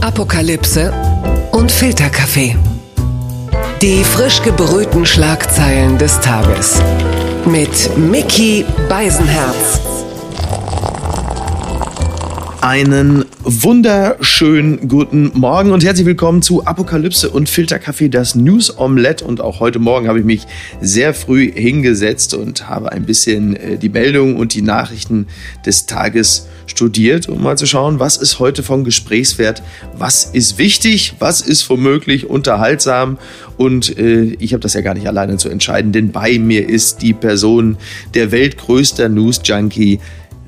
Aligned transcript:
Apokalypse 0.00 0.92
und 1.50 1.72
Filterkaffee. 1.72 2.54
Die 3.82 4.04
frisch 4.04 4.40
gebrühten 4.42 5.04
Schlagzeilen 5.04 5.98
des 5.98 6.20
Tages. 6.20 6.80
Mit 7.44 7.96
Mickey 7.98 8.64
Beisenherz. 8.88 9.80
Einen 12.60 13.24
wunderschönen 13.42 14.88
guten 14.88 15.32
Morgen 15.34 15.72
und 15.72 15.84
herzlich 15.84 16.06
willkommen 16.06 16.42
zu 16.42 16.64
Apokalypse 16.64 17.30
und 17.30 17.48
Filterkaffee, 17.48 18.08
das 18.08 18.36
News 18.36 18.78
Omelette. 18.78 19.24
Und 19.24 19.40
auch 19.40 19.58
heute 19.58 19.80
Morgen 19.80 20.06
habe 20.06 20.20
ich 20.20 20.24
mich 20.24 20.46
sehr 20.80 21.12
früh 21.12 21.50
hingesetzt 21.50 22.34
und 22.34 22.68
habe 22.68 22.92
ein 22.92 23.04
bisschen 23.04 23.56
äh, 23.56 23.78
die 23.78 23.88
Meldungen 23.88 24.36
und 24.36 24.54
die 24.54 24.62
Nachrichten 24.62 25.26
des 25.66 25.86
Tages 25.86 26.46
studiert, 26.68 27.28
um 27.28 27.42
mal 27.42 27.58
zu 27.58 27.66
schauen, 27.66 27.98
was 27.98 28.16
ist 28.16 28.38
heute 28.38 28.62
von 28.62 28.84
Gesprächswert, 28.84 29.62
was 29.96 30.24
ist 30.24 30.58
wichtig, 30.58 31.14
was 31.18 31.40
ist 31.40 31.68
womöglich 31.68 32.28
unterhaltsam. 32.28 33.18
Und 33.56 33.98
äh, 33.98 34.36
ich 34.38 34.52
habe 34.52 34.60
das 34.60 34.74
ja 34.74 34.80
gar 34.80 34.94
nicht 34.94 35.08
alleine 35.08 35.36
zu 35.36 35.48
entscheiden, 35.48 35.92
denn 35.92 36.12
bei 36.12 36.38
mir 36.38 36.68
ist 36.68 37.02
die 37.02 37.14
Person, 37.14 37.76
der 38.14 38.30
weltgrößter 38.30 39.08
News-Junkie, 39.08 39.98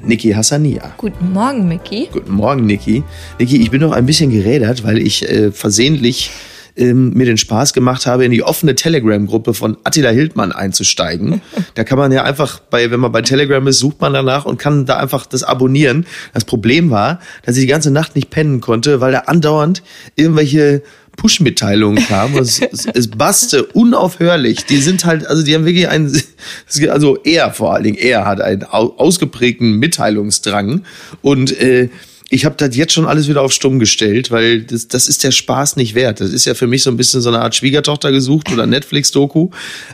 Niki 0.03 0.31
Hassania. 0.33 0.95
Guten 0.97 1.33
Morgen, 1.33 1.69
Mickey. 1.69 2.09
Guten 2.13 2.33
Morgen, 2.33 2.67
Niki. 2.67 3.03
Niki, 3.39 3.61
ich 3.61 3.71
bin 3.71 3.81
noch 3.81 3.93
ein 3.93 4.07
bisschen 4.07 4.31
gerädert, 4.31 4.85
weil 4.85 4.99
ich 4.99 5.29
äh, 5.29 5.53
versehentlich 5.53 6.31
ähm, 6.77 7.13
mir 7.15 7.27
den 7.27 7.37
Spaß 7.37 7.73
gemacht 7.73 8.07
habe, 8.07 8.25
in 8.25 8.31
die 8.31 8.43
offene 8.43 8.75
Telegram-Gruppe 8.75 9.55
von 9.55 9.77
Attila 9.85 10.11
Hildmann 10.11 10.53
einzusteigen. 10.53 11.41
da 11.75 11.85
kann 11.85 11.99
man 11.99 12.13
ja 12.13 12.25
einfach 12.25 12.61
bei, 12.61 12.91
wenn 12.91 13.01
man 13.01 13.13
bei 13.13 13.23
Telegram 13.23 13.67
ist, 13.67 13.79
sucht 13.79 14.01
man 14.01 14.13
danach 14.13 14.45
und 14.45 14.59
kann 14.59 14.87
da 14.87 14.99
einfach 14.99 15.27
das 15.27 15.43
abonnieren. 15.43 16.07
Das 16.33 16.45
Problem 16.45 16.91
war, 16.91 17.21
dass 17.45 17.57
ich 17.57 17.63
die 17.63 17.69
ganze 17.69 17.91
Nacht 17.91 18.15
nicht 18.15 18.31
pennen 18.31 18.61
konnte, 18.61 19.01
weil 19.01 19.13
da 19.13 19.21
andauernd 19.21 19.83
irgendwelche 20.17 20.83
Push-Mitteilungen 21.17 22.03
kamen. 22.07 22.39
Es, 22.39 22.61
es, 22.61 22.87
es 22.87 23.09
basste 23.09 23.65
unaufhörlich. 23.65 24.65
Die 24.65 24.79
sind 24.79 25.05
halt, 25.05 25.27
also 25.27 25.43
die 25.43 25.55
haben 25.55 25.67
wirklich 25.67 25.89
einen, 25.89 26.11
also 26.91 27.19
er 27.25 27.53
vor 27.53 27.75
allen 27.75 27.85
Dingen, 27.85 27.99
er 27.99 28.25
hat 28.25 28.41
einen 28.41 28.65
ausgeprägten 28.65 29.77
Mitteilungsdrang 29.77 30.83
und 31.21 31.59
äh, 31.61 31.91
ich 32.33 32.45
habe 32.45 32.55
das 32.57 32.77
jetzt 32.77 32.93
schon 32.93 33.07
alles 33.07 33.29
wieder 33.29 33.43
auf 33.43 33.53
stumm 33.53 33.81
gestellt, 33.81 34.31
weil 34.31 34.63
das, 34.63 34.87
das 34.87 35.09
ist 35.09 35.25
der 35.25 35.33
Spaß 35.33 35.75
nicht 35.75 35.97
wert. 35.97 36.21
Das 36.21 36.31
ist 36.31 36.45
ja 36.45 36.55
für 36.55 36.69
mich 36.69 36.85
so 36.85 36.91
ein 36.91 36.97
bisschen 36.97 37.21
so 37.21 37.29
eine 37.29 37.41
Art 37.41 37.57
Schwiegertochter 37.57 38.13
gesucht 38.13 38.53
oder 38.53 38.67
Netflix-Doku. 38.69 39.51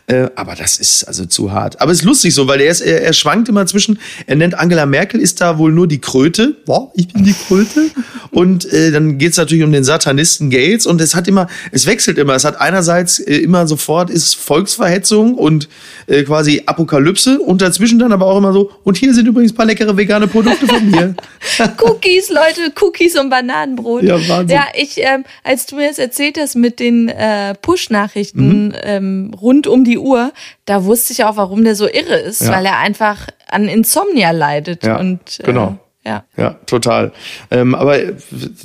Äh, 0.06 0.28
aber 0.36 0.54
das 0.54 0.78
ist 0.78 1.04
also 1.04 1.24
zu 1.24 1.50
hart. 1.52 1.80
Aber 1.80 1.92
es 1.92 2.00
ist 2.00 2.04
lustig 2.04 2.34
so, 2.34 2.46
weil 2.46 2.60
er, 2.60 2.70
ist, 2.70 2.82
er, 2.82 3.02
er 3.02 3.14
schwankt 3.14 3.48
immer 3.48 3.64
zwischen, 3.64 3.98
er 4.26 4.36
nennt 4.36 4.58
Angela 4.58 4.84
Merkel, 4.84 5.18
ist 5.18 5.40
da 5.40 5.56
wohl 5.56 5.72
nur 5.72 5.88
die 5.88 5.98
Kröte. 5.98 6.54
Boah, 6.66 6.92
ich 6.94 7.08
bin 7.08 7.24
die 7.24 7.32
Kröte. 7.32 7.86
Und 8.30 8.70
äh, 8.70 8.90
dann 8.90 9.16
geht's 9.16 9.38
natürlich 9.38 9.64
um 9.64 9.72
den 9.72 9.84
Satanisten 9.84 10.50
Gates 10.50 10.84
und 10.84 11.00
es 11.00 11.14
hat 11.14 11.26
immer, 11.26 11.46
es 11.72 11.86
wechselt 11.86 12.18
immer. 12.18 12.34
Es 12.34 12.44
hat 12.44 12.60
einerseits 12.60 13.18
äh, 13.18 13.36
immer 13.36 13.66
sofort 13.66 14.10
ist 14.10 14.34
Volksverhetzung 14.34 15.36
und 15.36 15.70
äh, 16.06 16.22
quasi 16.22 16.62
Apokalypse 16.66 17.38
und 17.38 17.62
dazwischen 17.62 17.98
dann 17.98 18.12
aber 18.12 18.26
auch 18.26 18.36
immer 18.36 18.52
so, 18.52 18.72
und 18.84 18.98
hier 18.98 19.14
sind 19.14 19.26
übrigens 19.26 19.54
paar 19.54 19.64
leckere 19.64 19.96
vegane 19.96 20.26
Produkte 20.26 20.66
von 20.66 20.90
mir. 20.90 21.14
Cookies 21.78 22.25
Cookies, 22.26 22.30
Leute, 22.30 22.72
Cookies 22.80 23.18
und 23.18 23.30
Bananenbrot. 23.30 24.02
Ja, 24.02 24.14
Wahnsinn. 24.28 24.56
Ja, 24.56 24.66
ich, 24.74 24.98
ähm, 24.98 25.24
als 25.44 25.66
du 25.66 25.76
mir 25.76 25.88
das 25.88 25.98
erzählt 25.98 26.38
hast 26.38 26.54
mit 26.54 26.80
den 26.80 27.08
äh, 27.08 27.54
Push-Nachrichten 27.54 28.68
mhm. 28.68 28.74
ähm, 28.82 29.34
rund 29.40 29.66
um 29.66 29.84
die 29.84 29.98
Uhr, 29.98 30.32
da 30.64 30.84
wusste 30.84 31.12
ich 31.12 31.24
auch, 31.24 31.36
warum 31.36 31.64
der 31.64 31.74
so 31.74 31.86
irre 31.86 32.16
ist, 32.16 32.42
ja. 32.42 32.52
weil 32.52 32.66
er 32.66 32.78
einfach 32.78 33.26
an 33.48 33.68
Insomnia 33.68 34.30
leidet. 34.30 34.84
Ja, 34.84 34.98
und, 34.98 35.40
äh, 35.40 35.44
genau. 35.44 35.78
Ja. 36.04 36.24
ja, 36.36 36.50
total. 36.66 37.10
Ähm, 37.50 37.74
aber 37.74 37.98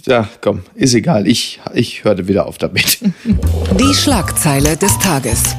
ja, 0.05 0.29
komm, 0.41 0.61
ist 0.75 0.93
egal. 0.93 1.27
Ich, 1.27 1.59
ich 1.73 2.03
hörte 2.03 2.27
wieder 2.27 2.45
auf 2.45 2.59
damit. 2.59 2.99
Die 3.79 3.93
Schlagzeile 3.95 4.77
des 4.77 4.99
Tages. 4.99 5.55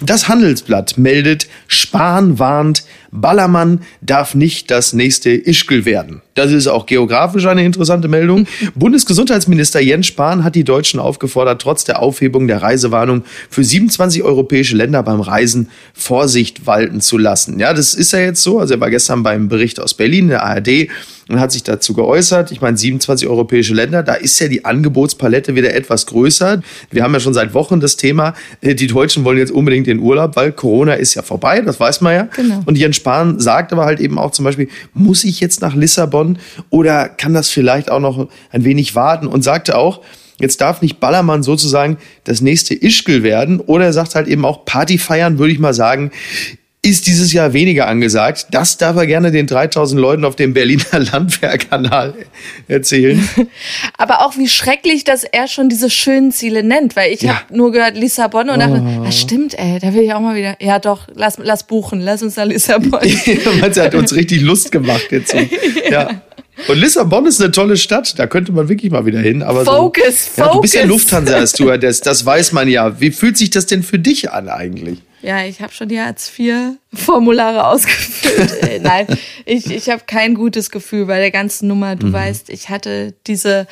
Das 0.00 0.28
Handelsblatt 0.28 0.96
meldet, 0.96 1.48
Spahn 1.66 2.38
warnt, 2.38 2.84
Ballermann 3.14 3.82
darf 4.00 4.34
nicht 4.34 4.72
das 4.72 4.92
nächste 4.92 5.30
Ischgl 5.30 5.84
werden. 5.84 6.20
Das 6.34 6.50
ist 6.50 6.66
auch 6.66 6.84
geografisch 6.86 7.46
eine 7.46 7.64
interessante 7.64 8.08
Meldung. 8.08 8.48
Bundesgesundheitsminister 8.74 9.80
Jens 9.80 10.08
Spahn 10.08 10.42
hat 10.42 10.56
die 10.56 10.64
Deutschen 10.64 10.98
aufgefordert, 10.98 11.62
trotz 11.62 11.84
der 11.84 12.02
Aufhebung 12.02 12.48
der 12.48 12.60
Reisewarnung 12.60 13.22
für 13.48 13.62
27 13.62 14.24
europäische 14.24 14.76
Länder 14.76 15.04
beim 15.04 15.20
Reisen 15.20 15.68
Vorsicht 15.92 16.66
walten 16.66 17.00
zu 17.00 17.16
lassen. 17.16 17.60
Ja, 17.60 17.72
das 17.72 17.94
ist 17.94 18.12
ja 18.12 18.18
jetzt 18.18 18.42
so. 18.42 18.58
Also 18.58 18.74
er 18.74 18.80
war 18.80 18.90
gestern 18.90 19.22
beim 19.22 19.48
Bericht 19.48 19.78
aus 19.78 19.94
Berlin, 19.94 20.26
der 20.26 20.42
ARD, 20.42 20.88
und 21.28 21.40
hat 21.40 21.52
sich 21.52 21.62
dazu 21.62 21.94
geäußert. 21.94 22.50
Ich 22.50 22.60
meine, 22.60 22.76
27 22.76 23.28
europäische 23.28 23.74
Länder, 23.74 24.02
da 24.02 24.14
ist 24.14 24.38
ja 24.40 24.48
die 24.48 24.64
Angebotspalette 24.64 25.54
wieder 25.54 25.74
etwas 25.74 26.06
größer. 26.06 26.62
Wir 26.90 27.02
haben 27.02 27.14
ja 27.14 27.20
schon 27.20 27.34
seit 27.34 27.54
Wochen 27.54 27.80
das 27.80 27.96
Thema, 27.96 28.34
äh, 28.60 28.74
die 28.74 28.86
Deutschen 28.86 29.24
wollen 29.24 29.38
jetzt 29.38 29.52
unbedingt 29.52 29.86
den 29.86 30.00
Urlaub, 30.00 30.36
weil 30.36 30.52
Corona 30.52 30.94
ist 30.94 31.14
ja 31.14 31.22
vorbei, 31.22 31.60
das 31.60 31.80
weiß 31.80 32.00
man 32.00 32.14
ja. 32.14 32.28
Genau. 32.34 32.62
Und 32.66 32.76
Jens 32.76 32.96
Spahn 33.04 33.38
sagt 33.38 33.70
aber 33.74 33.84
halt 33.84 34.00
eben 34.00 34.18
auch 34.18 34.30
zum 34.30 34.46
Beispiel, 34.46 34.68
muss 34.94 35.24
ich 35.24 35.38
jetzt 35.38 35.60
nach 35.60 35.74
Lissabon 35.74 36.38
oder 36.70 37.10
kann 37.10 37.34
das 37.34 37.50
vielleicht 37.50 37.90
auch 37.90 38.00
noch 38.00 38.28
ein 38.50 38.64
wenig 38.64 38.94
warten? 38.94 39.26
Und 39.26 39.42
sagte 39.44 39.76
auch, 39.76 40.00
Jetzt 40.40 40.60
darf 40.60 40.82
nicht 40.82 40.98
Ballermann 40.98 41.44
sozusagen 41.44 41.96
das 42.24 42.40
nächste 42.40 42.74
Ischgl 42.74 43.22
werden. 43.22 43.60
Oder 43.60 43.84
er 43.84 43.92
sagt 43.92 44.16
halt 44.16 44.26
eben 44.26 44.44
auch, 44.44 44.64
Party 44.64 44.98
feiern, 44.98 45.38
würde 45.38 45.52
ich 45.52 45.60
mal 45.60 45.74
sagen, 45.74 46.10
ist 46.84 47.06
dieses 47.06 47.32
Jahr 47.32 47.52
weniger 47.52 47.88
angesagt. 47.88 48.46
Das 48.50 48.76
darf 48.76 48.96
er 48.96 49.06
gerne 49.06 49.30
den 49.30 49.46
3000 49.46 50.00
Leuten 50.00 50.24
auf 50.24 50.36
dem 50.36 50.52
Berliner 50.52 50.84
Landwehrkanal 51.12 52.14
erzählen. 52.68 53.26
Aber 53.98 54.24
auch 54.24 54.36
wie 54.36 54.48
schrecklich, 54.48 55.04
dass 55.04 55.24
er 55.24 55.48
schon 55.48 55.68
diese 55.68 55.88
schönen 55.88 56.30
Ziele 56.30 56.62
nennt, 56.62 56.94
weil 56.96 57.12
ich 57.12 57.22
ja. 57.22 57.40
habe 57.40 57.56
nur 57.56 57.72
gehört 57.72 57.96
Lissabon 57.96 58.50
und 58.50 58.56
oh. 58.56 58.58
dachte, 58.58 58.82
ah, 59.06 59.10
stimmt, 59.10 59.58
ey, 59.58 59.78
da 59.80 59.94
will 59.94 60.02
ich 60.02 60.12
auch 60.12 60.20
mal 60.20 60.36
wieder. 60.36 60.56
Ja, 60.60 60.78
doch, 60.78 61.08
lass, 61.14 61.38
lass 61.42 61.66
buchen, 61.66 62.00
lass 62.00 62.22
uns 62.22 62.36
nach 62.36 62.44
Lissabon. 62.44 62.90
Man 63.60 63.74
hat 63.74 63.94
uns 63.94 64.14
richtig 64.14 64.42
Lust 64.42 64.70
gemacht 64.70 65.06
jetzt. 65.10 65.32
So. 65.32 65.38
ja. 65.38 66.10
ja. 66.10 66.10
Und 66.68 66.78
Lissabon 66.78 67.26
ist 67.26 67.40
eine 67.40 67.50
tolle 67.50 67.76
Stadt, 67.76 68.18
da 68.18 68.26
könnte 68.26 68.52
man 68.52 68.68
wirklich 68.68 68.90
mal 68.92 69.06
wieder 69.06 69.20
hin. 69.20 69.42
Aber 69.42 69.64
Focus, 69.64 70.34
so, 70.36 70.42
ja, 70.42 70.52
Du 70.52 70.60
bist 70.60 70.74
ja 70.74 70.84
Lufthansa-Stewardess, 70.84 72.00
das 72.00 72.24
weiß 72.24 72.52
man 72.52 72.68
ja. 72.68 73.00
Wie 73.00 73.10
fühlt 73.10 73.36
sich 73.36 73.50
das 73.50 73.66
denn 73.66 73.82
für 73.82 73.98
dich 73.98 74.30
an 74.30 74.48
eigentlich? 74.48 75.00
Ja, 75.24 75.42
ich 75.42 75.62
habe 75.62 75.72
schon 75.72 75.88
die 75.88 75.98
Hartz-IV-Formulare 75.98 77.66
ausgefüllt. 77.66 78.14
Äh, 78.64 78.80
nein, 78.80 79.06
ich, 79.44 79.70
ich 79.70 79.88
habe 79.90 80.02
kein 80.06 80.34
gutes 80.34 80.70
Gefühl 80.70 81.06
bei 81.06 81.18
der 81.18 81.30
ganzen 81.30 81.68
Nummer. 81.68 81.96
Du 81.96 82.08
mhm. 82.08 82.12
weißt, 82.12 82.50
ich 82.50 82.68
hatte 82.68 83.14
diese 83.26 83.66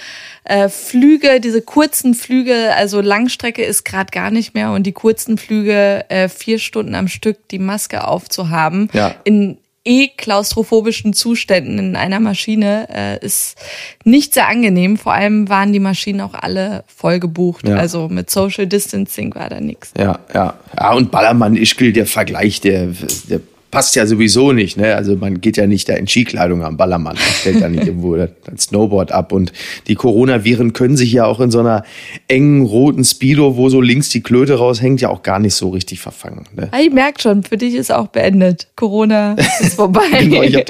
äh, 0.44 0.68
Flüge, 0.68 1.40
diese 1.40 1.62
kurzen 1.62 2.14
Flüge, 2.14 2.74
also 2.76 3.00
Langstrecke 3.00 3.64
ist 3.64 3.84
gerade 3.84 4.10
gar 4.12 4.30
nicht 4.30 4.54
mehr 4.54 4.70
und 4.70 4.84
die 4.84 4.92
kurzen 4.92 5.38
Flüge, 5.38 6.04
äh, 6.08 6.28
vier 6.28 6.58
Stunden 6.58 6.94
am 6.94 7.08
Stück 7.08 7.36
die 7.50 7.58
Maske 7.58 8.06
aufzuhaben, 8.06 8.88
ja. 8.92 9.14
in 9.24 9.58
eh 9.84 10.08
klaustrophobischen 10.08 11.12
Zuständen 11.12 11.78
in 11.78 11.96
einer 11.96 12.20
Maschine 12.20 12.88
äh, 12.92 13.24
ist 13.24 13.56
nicht 14.04 14.34
sehr 14.34 14.48
angenehm. 14.48 14.96
Vor 14.96 15.12
allem 15.12 15.48
waren 15.48 15.72
die 15.72 15.80
Maschinen 15.80 16.20
auch 16.20 16.34
alle 16.34 16.84
voll 16.86 17.18
gebucht. 17.18 17.66
Ja. 17.66 17.76
Also 17.76 18.08
mit 18.08 18.30
Social 18.30 18.66
Distancing 18.66 19.34
war 19.34 19.48
da 19.48 19.60
nichts. 19.60 19.92
Ja, 19.98 20.20
ja. 20.32 20.54
Ja, 20.78 20.92
und 20.92 21.10
Ballermann 21.10 21.56
Ischgl, 21.56 21.92
der 21.92 22.06
Vergleich, 22.06 22.60
der, 22.60 22.88
der 23.28 23.40
passt 23.72 23.96
ja 23.96 24.06
sowieso 24.06 24.52
nicht. 24.52 24.76
Ne? 24.76 24.94
Also 24.94 25.16
man 25.16 25.40
geht 25.40 25.56
ja 25.56 25.66
nicht 25.66 25.88
da 25.88 25.94
in 25.94 26.06
Skikleidung 26.06 26.62
am 26.62 26.76
Ballermann, 26.76 27.16
man 27.16 27.34
stellt 27.40 27.62
da 27.62 27.68
nicht 27.68 27.86
irgendwo 27.86 28.14
das 28.16 28.30
Snowboard 28.58 29.10
ab. 29.10 29.32
Und 29.32 29.52
die 29.88 29.96
Coronaviren 29.96 30.74
können 30.74 30.96
sich 30.96 31.10
ja 31.10 31.24
auch 31.24 31.40
in 31.40 31.50
so 31.50 31.58
einer 31.58 31.82
engen 32.28 32.66
roten 32.66 33.02
Speedo, 33.02 33.56
wo 33.56 33.70
so 33.70 33.80
links 33.80 34.10
die 34.10 34.22
Klöte 34.22 34.54
raushängt, 34.54 35.00
ja 35.00 35.08
auch 35.08 35.22
gar 35.22 35.38
nicht 35.40 35.54
so 35.54 35.70
richtig 35.70 36.00
verfangen. 36.00 36.44
Ne? 36.54 36.70
Ich 36.80 36.92
merke 36.92 37.20
schon, 37.20 37.42
für 37.42 37.56
dich 37.56 37.74
ist 37.74 37.90
auch 37.90 38.08
beendet. 38.08 38.68
Corona 38.76 39.36
ist 39.60 39.74
vorbei. 39.74 40.02
genau, 40.20 40.42
hab, 40.42 40.66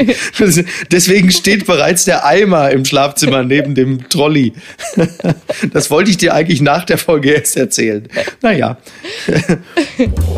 deswegen 0.92 1.32
steht 1.32 1.66
bereits 1.66 2.04
der 2.04 2.24
Eimer 2.24 2.70
im 2.70 2.84
Schlafzimmer 2.84 3.42
neben 3.42 3.74
dem 3.74 4.08
Trolley. 4.08 4.52
das 5.72 5.90
wollte 5.90 6.10
ich 6.10 6.18
dir 6.18 6.34
eigentlich 6.34 6.60
nach 6.60 6.84
der 6.84 6.98
Folge 6.98 7.32
erst 7.32 7.56
erzählen. 7.56 8.08
Naja. 8.42 8.78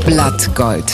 Blattgold. 0.06 0.87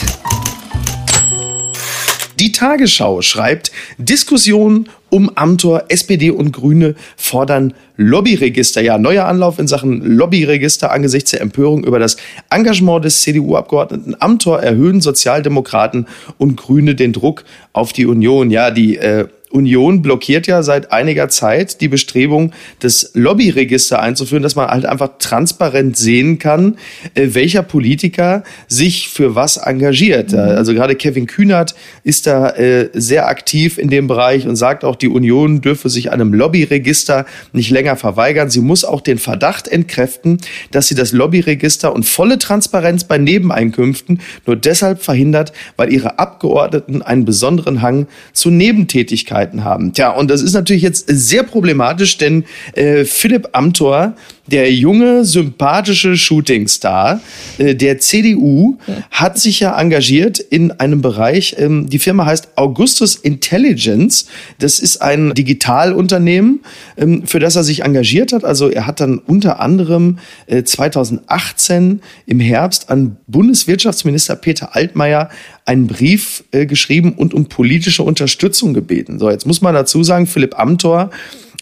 Die 2.41 2.53
Tagesschau 2.53 3.21
schreibt, 3.21 3.71
Diskussion 3.99 4.89
um 5.11 5.31
Amtor, 5.37 5.85
SPD 5.89 6.31
und 6.31 6.53
Grüne 6.53 6.95
fordern 7.19 7.75
Lobbyregister. 7.99 8.81
Ja, 8.81 8.97
neuer 8.97 9.27
Anlauf 9.27 9.59
in 9.59 9.69
Sachen 9.69 10.01
Lobbyregister 10.17 10.91
angesichts 10.91 11.33
der 11.33 11.43
Empörung 11.43 11.85
über 11.85 11.99
das 11.99 12.17
Engagement 12.49 13.05
des 13.05 13.21
CDU-Abgeordneten 13.21 14.17
Amtor 14.19 14.61
erhöhen 14.61 15.03
Sozialdemokraten 15.03 16.07
und 16.39 16.57
Grüne 16.57 16.95
den 16.95 17.13
Druck 17.13 17.45
auf 17.75 17.93
die 17.93 18.07
Union. 18.07 18.51
Ja, 18.51 18.71
die 18.71 18.97
äh, 18.97 19.29
Union 19.51 20.01
blockiert 20.01 20.47
ja 20.47 20.63
seit 20.63 20.93
einiger 20.93 21.29
Zeit 21.29 21.81
die 21.81 21.89
Bestrebung, 21.89 22.53
das 22.79 23.11
Lobbyregister 23.15 24.01
einzuführen, 24.01 24.43
dass 24.43 24.55
man 24.55 24.69
halt 24.69 24.87
einfach 24.87 25.11
transparent 25.19 25.97
sehen 25.97 26.39
kann, 26.39 26.77
äh, 27.15 27.29
welcher 27.33 27.63
Politiker 27.63 28.45
sich 28.69 29.09
für 29.09 29.35
was 29.35 29.57
engagiert. 29.57 30.33
Mhm. 30.33 30.39
Also 30.39 30.73
gerade 30.73 30.95
Kevin 30.95 31.27
Kühnert 31.27 31.75
ist 32.05 32.27
da 32.27 32.51
äh, 32.51 32.91
sehr 32.93 33.29
aktiv 33.29 33.77
in 33.79 33.91
dem 33.91 34.07
Bereich 34.07 34.47
und 34.47 34.57
sagt 34.57 34.85
auch, 34.85 34.95
die 34.95 35.09
Union 35.09 35.61
dürfe 35.61 35.89
sich 35.89 36.13
einem 36.13 36.33
Lobbyregister 36.33 37.27
nicht 37.53 37.71
länger 37.71 37.97
verweigern. 37.97 38.51
Sie 38.51 38.61
muss 38.61 38.85
auch 38.85 39.01
den 39.01 39.19
Verdacht 39.19 39.67
entkräften, 39.67 40.39
dass 40.71 40.87
sie 40.87 40.95
das 40.95 41.13
Lobbyregister 41.13 41.93
und 41.93 42.05
volle 42.05 42.39
Transparenz 42.39 43.05
bei 43.05 43.19
Nebeneinkünften 43.19 44.21
nur 44.47 44.57
deshalb 44.57 45.03
verhindert, 45.03 45.53
weil 45.77 45.93
ihre 45.93 46.21
Abgeordneten 46.21 47.03
einen 47.03 47.25
besonderen 47.25 47.83
Hang 47.83 48.07
zu 48.33 48.51
Nebentätigkeiten 48.51 49.40
Möglichkeiten 49.41 49.65
haben. 49.65 49.93
Tja, 49.93 50.11
und 50.11 50.31
das 50.31 50.43
ist 50.43 50.55
natürlich 50.55 50.83
jetzt 50.83 51.07
sehr 51.09 51.43
problematisch, 51.43 52.19
denn 52.19 52.45
äh, 52.75 53.05
Philipp 53.05 53.49
Amthor, 53.53 54.15
der 54.51 54.73
junge, 54.73 55.25
sympathische 55.25 56.17
Shootingstar 56.17 57.21
äh, 57.59 57.75
der 57.75 57.99
CDU, 57.99 58.79
hat 59.11 59.39
sich 59.39 59.61
ja 59.61 59.79
engagiert 59.79 60.39
in 60.39 60.73
einem 60.73 61.03
Bereich, 61.03 61.57
ähm, 61.59 61.89
die 61.89 61.99
Firma 61.99 62.27
heißt 62.27 62.57
Augustus 62.57 63.17
Intelligence. 63.17 64.27
Das 64.59 64.79
ist 64.81 65.03
ein 65.03 65.35
Digitalunternehmen, 65.35 66.61
ähm, 66.97 67.27
für 67.27 67.39
das 67.39 67.57
er 67.57 67.65
sich 67.65 67.85
engagiert 67.85 68.33
hat. 68.33 68.45
Also 68.45 68.69
er 68.69 68.87
hat 68.87 69.01
dann 69.01 69.19
unter 69.19 69.61
anderem 69.61 70.19
äh, 70.47 70.63
2018 70.63 72.01
im 72.27 72.41
Herbst 72.41 72.91
an 72.91 73.17
Bundeswirtschaftsminister 73.27 74.37
Peter 74.37 74.75
Altmaier 74.75 75.31
einen 75.65 75.87
Brief 75.87 76.45
äh, 76.51 76.67
geschrieben 76.67 77.13
und 77.13 77.35
um 77.35 77.47
politische 77.47 78.03
Unterstützung 78.03 78.75
gebeten. 78.75 79.19
So, 79.19 79.31
jetzt 79.31 79.47
muss 79.47 79.61
man 79.61 79.75
dazu 79.75 80.03
sagen, 80.03 80.27
Philipp 80.27 80.59
Amthor 80.59 81.11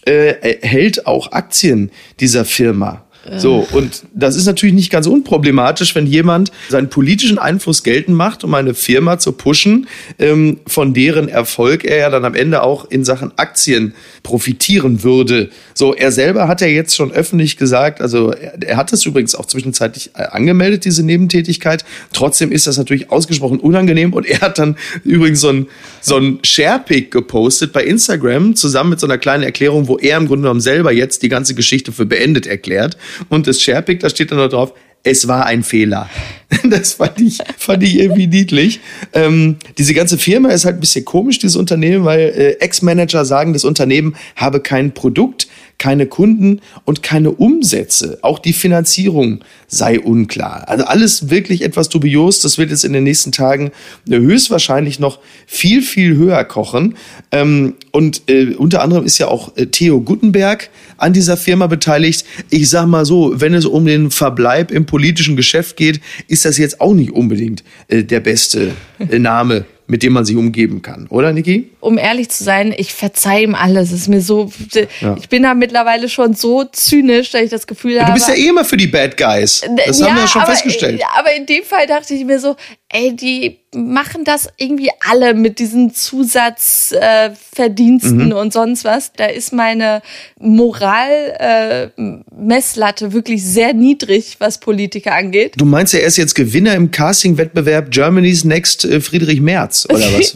äh, 0.08 0.58
hält 0.62 1.06
auch 1.06 1.32
Aktien 1.32 1.90
dieser 2.20 2.44
Firma. 2.44 3.07
So, 3.36 3.66
und 3.72 4.04
das 4.14 4.36
ist 4.36 4.46
natürlich 4.46 4.74
nicht 4.74 4.90
ganz 4.90 5.06
unproblematisch, 5.06 5.94
wenn 5.94 6.06
jemand 6.06 6.50
seinen 6.68 6.88
politischen 6.88 7.38
Einfluss 7.38 7.82
geltend 7.82 8.16
macht, 8.16 8.44
um 8.44 8.54
eine 8.54 8.74
Firma 8.74 9.18
zu 9.18 9.32
pushen, 9.32 9.88
ähm, 10.18 10.60
von 10.66 10.94
deren 10.94 11.28
Erfolg 11.28 11.84
er 11.84 11.98
ja 11.98 12.10
dann 12.10 12.24
am 12.24 12.34
Ende 12.34 12.62
auch 12.62 12.90
in 12.90 13.04
Sachen 13.04 13.32
Aktien 13.36 13.94
profitieren 14.22 15.02
würde. 15.02 15.50
So, 15.74 15.94
er 15.94 16.12
selber 16.12 16.48
hat 16.48 16.60
ja 16.60 16.66
jetzt 16.66 16.96
schon 16.96 17.12
öffentlich 17.12 17.56
gesagt, 17.56 18.00
also 18.00 18.32
er, 18.32 18.76
hat 18.76 18.92
es 18.92 19.04
übrigens 19.04 19.34
auch 19.34 19.46
zwischenzeitlich 19.46 20.10
äh, 20.14 20.22
angemeldet, 20.22 20.84
diese 20.84 21.02
Nebentätigkeit. 21.02 21.84
Trotzdem 22.12 22.52
ist 22.52 22.66
das 22.66 22.78
natürlich 22.78 23.10
ausgesprochen 23.10 23.60
unangenehm 23.60 24.12
und 24.12 24.26
er 24.26 24.40
hat 24.40 24.58
dann 24.58 24.76
übrigens 25.04 25.40
so 25.40 25.48
ein, 25.48 25.66
so 26.00 26.16
ein 26.16 26.38
Sharepick 26.44 27.10
gepostet 27.10 27.72
bei 27.72 27.84
Instagram 27.84 28.54
zusammen 28.56 28.90
mit 28.90 29.00
so 29.00 29.06
einer 29.06 29.18
kleinen 29.18 29.42
Erklärung, 29.42 29.88
wo 29.88 29.98
er 29.98 30.16
im 30.16 30.26
Grunde 30.26 30.42
genommen 30.42 30.60
selber 30.60 30.92
jetzt 30.92 31.22
die 31.22 31.28
ganze 31.28 31.54
Geschichte 31.54 31.92
für 31.92 32.06
beendet 32.06 32.46
erklärt. 32.46 32.96
Und 33.28 33.46
das 33.46 33.60
Sharepick, 33.60 34.00
da 34.00 34.08
steht 34.08 34.30
dann 34.30 34.38
noch 34.38 34.48
drauf, 34.48 34.72
es 35.02 35.28
war 35.28 35.46
ein 35.46 35.62
Fehler. 35.62 36.08
Das 36.64 36.94
fand 36.94 37.20
ich, 37.20 37.38
fand 37.56 37.82
ich 37.82 37.98
irgendwie 37.98 38.26
niedlich. 38.26 38.80
Ähm, 39.12 39.56
diese 39.76 39.94
ganze 39.94 40.18
Firma 40.18 40.50
ist 40.50 40.64
halt 40.64 40.76
ein 40.76 40.80
bisschen 40.80 41.04
komisch, 41.04 41.38
dieses 41.38 41.56
Unternehmen, 41.56 42.04
weil 42.04 42.20
äh, 42.20 42.50
Ex-Manager 42.60 43.24
sagen, 43.24 43.52
das 43.52 43.64
Unternehmen 43.64 44.16
habe 44.36 44.60
kein 44.60 44.92
Produkt, 44.92 45.48
keine 45.78 46.06
Kunden 46.06 46.60
und 46.84 47.02
keine 47.02 47.30
Umsätze. 47.30 48.18
Auch 48.22 48.40
die 48.40 48.52
Finanzierung 48.52 49.44
sei 49.68 50.00
unklar. 50.00 50.68
Also 50.68 50.84
alles 50.84 51.30
wirklich 51.30 51.62
etwas 51.62 51.88
dubios. 51.88 52.40
Das 52.40 52.58
wird 52.58 52.70
jetzt 52.70 52.84
in 52.84 52.92
den 52.92 53.04
nächsten 53.04 53.30
Tagen 53.30 53.70
höchstwahrscheinlich 54.08 54.98
noch 54.98 55.20
viel, 55.46 55.82
viel 55.82 56.16
höher 56.16 56.44
kochen. 56.44 56.96
Ähm, 57.30 57.74
und 57.92 58.22
äh, 58.28 58.54
unter 58.56 58.82
anderem 58.82 59.04
ist 59.04 59.18
ja 59.18 59.28
auch 59.28 59.56
äh, 59.56 59.66
Theo 59.66 60.00
Guttenberg 60.00 60.68
an 60.96 61.12
dieser 61.12 61.36
Firma 61.36 61.68
beteiligt. 61.68 62.24
Ich 62.50 62.68
sag 62.68 62.86
mal 62.86 63.04
so, 63.04 63.40
wenn 63.40 63.54
es 63.54 63.64
um 63.64 63.84
den 63.86 64.10
Verbleib 64.10 64.72
im 64.72 64.84
politischen 64.84 65.36
Geschäft 65.36 65.76
geht, 65.76 66.00
ist 66.26 66.37
das 66.44 66.58
jetzt 66.58 66.80
auch 66.80 66.94
nicht 66.94 67.12
unbedingt 67.12 67.64
äh, 67.88 68.02
der 68.04 68.20
beste 68.20 68.72
Name 68.98 69.64
mit 69.88 70.02
dem 70.02 70.12
man 70.12 70.24
sich 70.26 70.36
umgeben 70.36 70.82
kann, 70.82 71.06
oder 71.08 71.32
Niki? 71.32 71.70
Um 71.80 71.96
ehrlich 71.96 72.28
zu 72.28 72.44
sein, 72.44 72.74
ich 72.76 72.92
verzeihe 72.92 73.42
ihm 73.42 73.54
alles. 73.54 73.90
Es 73.90 74.02
ist 74.02 74.08
mir 74.08 74.20
so, 74.20 74.52
ja. 75.00 75.16
ich 75.18 75.30
bin 75.30 75.42
da 75.42 75.54
mittlerweile 75.54 76.10
schon 76.10 76.34
so 76.34 76.64
zynisch, 76.64 77.30
dass 77.30 77.42
ich 77.42 77.50
das 77.50 77.66
Gefühl 77.66 77.92
ja, 77.92 78.02
habe. 78.02 78.12
Du 78.12 78.14
bist 78.14 78.28
ja 78.28 78.34
eh 78.34 78.48
immer 78.48 78.66
für 78.66 78.76
die 78.76 78.86
Bad 78.86 79.16
Guys. 79.16 79.62
Das 79.86 79.98
ja, 79.98 80.06
haben 80.06 80.16
wir 80.16 80.22
ja 80.22 80.28
schon 80.28 80.42
aber, 80.42 80.52
festgestellt. 80.52 81.02
Aber 81.18 81.34
in 81.34 81.46
dem 81.46 81.64
Fall 81.64 81.86
dachte 81.86 82.12
ich 82.12 82.24
mir 82.26 82.38
so, 82.38 82.54
ey, 82.90 83.16
die 83.16 83.60
machen 83.74 84.24
das 84.24 84.48
irgendwie 84.56 84.90
alle 85.06 85.34
mit 85.34 85.58
diesen 85.58 85.92
Zusatzverdiensten 85.92 88.20
äh, 88.20 88.24
mhm. 88.24 88.32
und 88.32 88.50
sonst 88.52 88.84
was. 88.84 89.12
Da 89.12 89.26
ist 89.26 89.52
meine 89.52 90.00
Moral-Messlatte 90.40 93.06
äh, 93.06 93.12
wirklich 93.12 93.44
sehr 93.44 93.74
niedrig, 93.74 94.36
was 94.38 94.58
Politiker 94.58 95.14
angeht. 95.14 95.54
Du 95.58 95.66
meinst 95.66 95.92
ja, 95.92 96.00
er 96.00 96.06
ist 96.06 96.16
jetzt 96.16 96.34
Gewinner 96.34 96.74
im 96.74 96.90
Casting-Wettbewerb 96.90 97.90
Germany's 97.90 98.44
Next 98.44 98.86
äh, 98.86 99.02
Friedrich 99.02 99.42
Merz, 99.42 99.86
oder 99.90 100.00
was? 100.18 100.34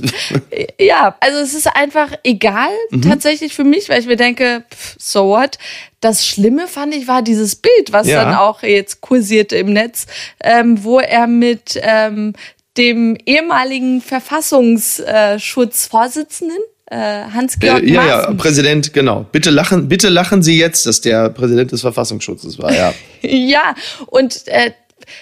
ja, 0.78 1.16
also 1.20 1.38
es 1.38 1.54
ist 1.54 1.74
einfach 1.74 2.12
egal 2.24 2.68
mhm. 2.90 3.00
tatsächlich 3.02 3.54
für 3.54 3.64
mich, 3.64 3.88
weil 3.88 4.00
ich 4.00 4.06
mir 4.06 4.16
denke, 4.16 4.64
pff, 4.70 4.96
so 4.98 5.28
what? 5.28 5.56
Das 6.00 6.26
Schlimme 6.26 6.66
fand 6.66 6.94
ich 6.94 7.06
war 7.06 7.22
dieses 7.22 7.56
Bild, 7.56 7.92
was 7.92 8.08
ja. 8.08 8.24
dann 8.24 8.34
auch 8.34 8.62
jetzt 8.62 9.00
kursierte 9.00 9.56
im 9.56 9.72
Netz, 9.72 10.06
ähm, 10.42 10.82
wo 10.82 10.98
er 10.98 11.28
mit 11.28 11.80
ähm, 11.80 12.34
dem 12.76 13.16
ehemaligen 13.26 14.00
Verfassungsschutzvorsitzenden 14.00 16.58
äh, 16.86 17.24
Hans-Georg 17.32 17.82
äh, 17.82 17.90
Ja, 17.90 18.06
ja, 18.06 18.30
Präsident, 18.32 18.92
genau. 18.92 19.26
Bitte 19.30 19.50
lachen, 19.50 19.88
bitte 19.88 20.08
lachen 20.08 20.42
Sie 20.42 20.58
jetzt, 20.58 20.86
dass 20.86 21.00
der 21.00 21.28
Präsident 21.30 21.70
des 21.72 21.82
Verfassungsschutzes 21.82 22.58
war, 22.58 22.72
ja. 22.72 22.92
ja, 23.22 23.74
und 24.06 24.48
äh, 24.48 24.72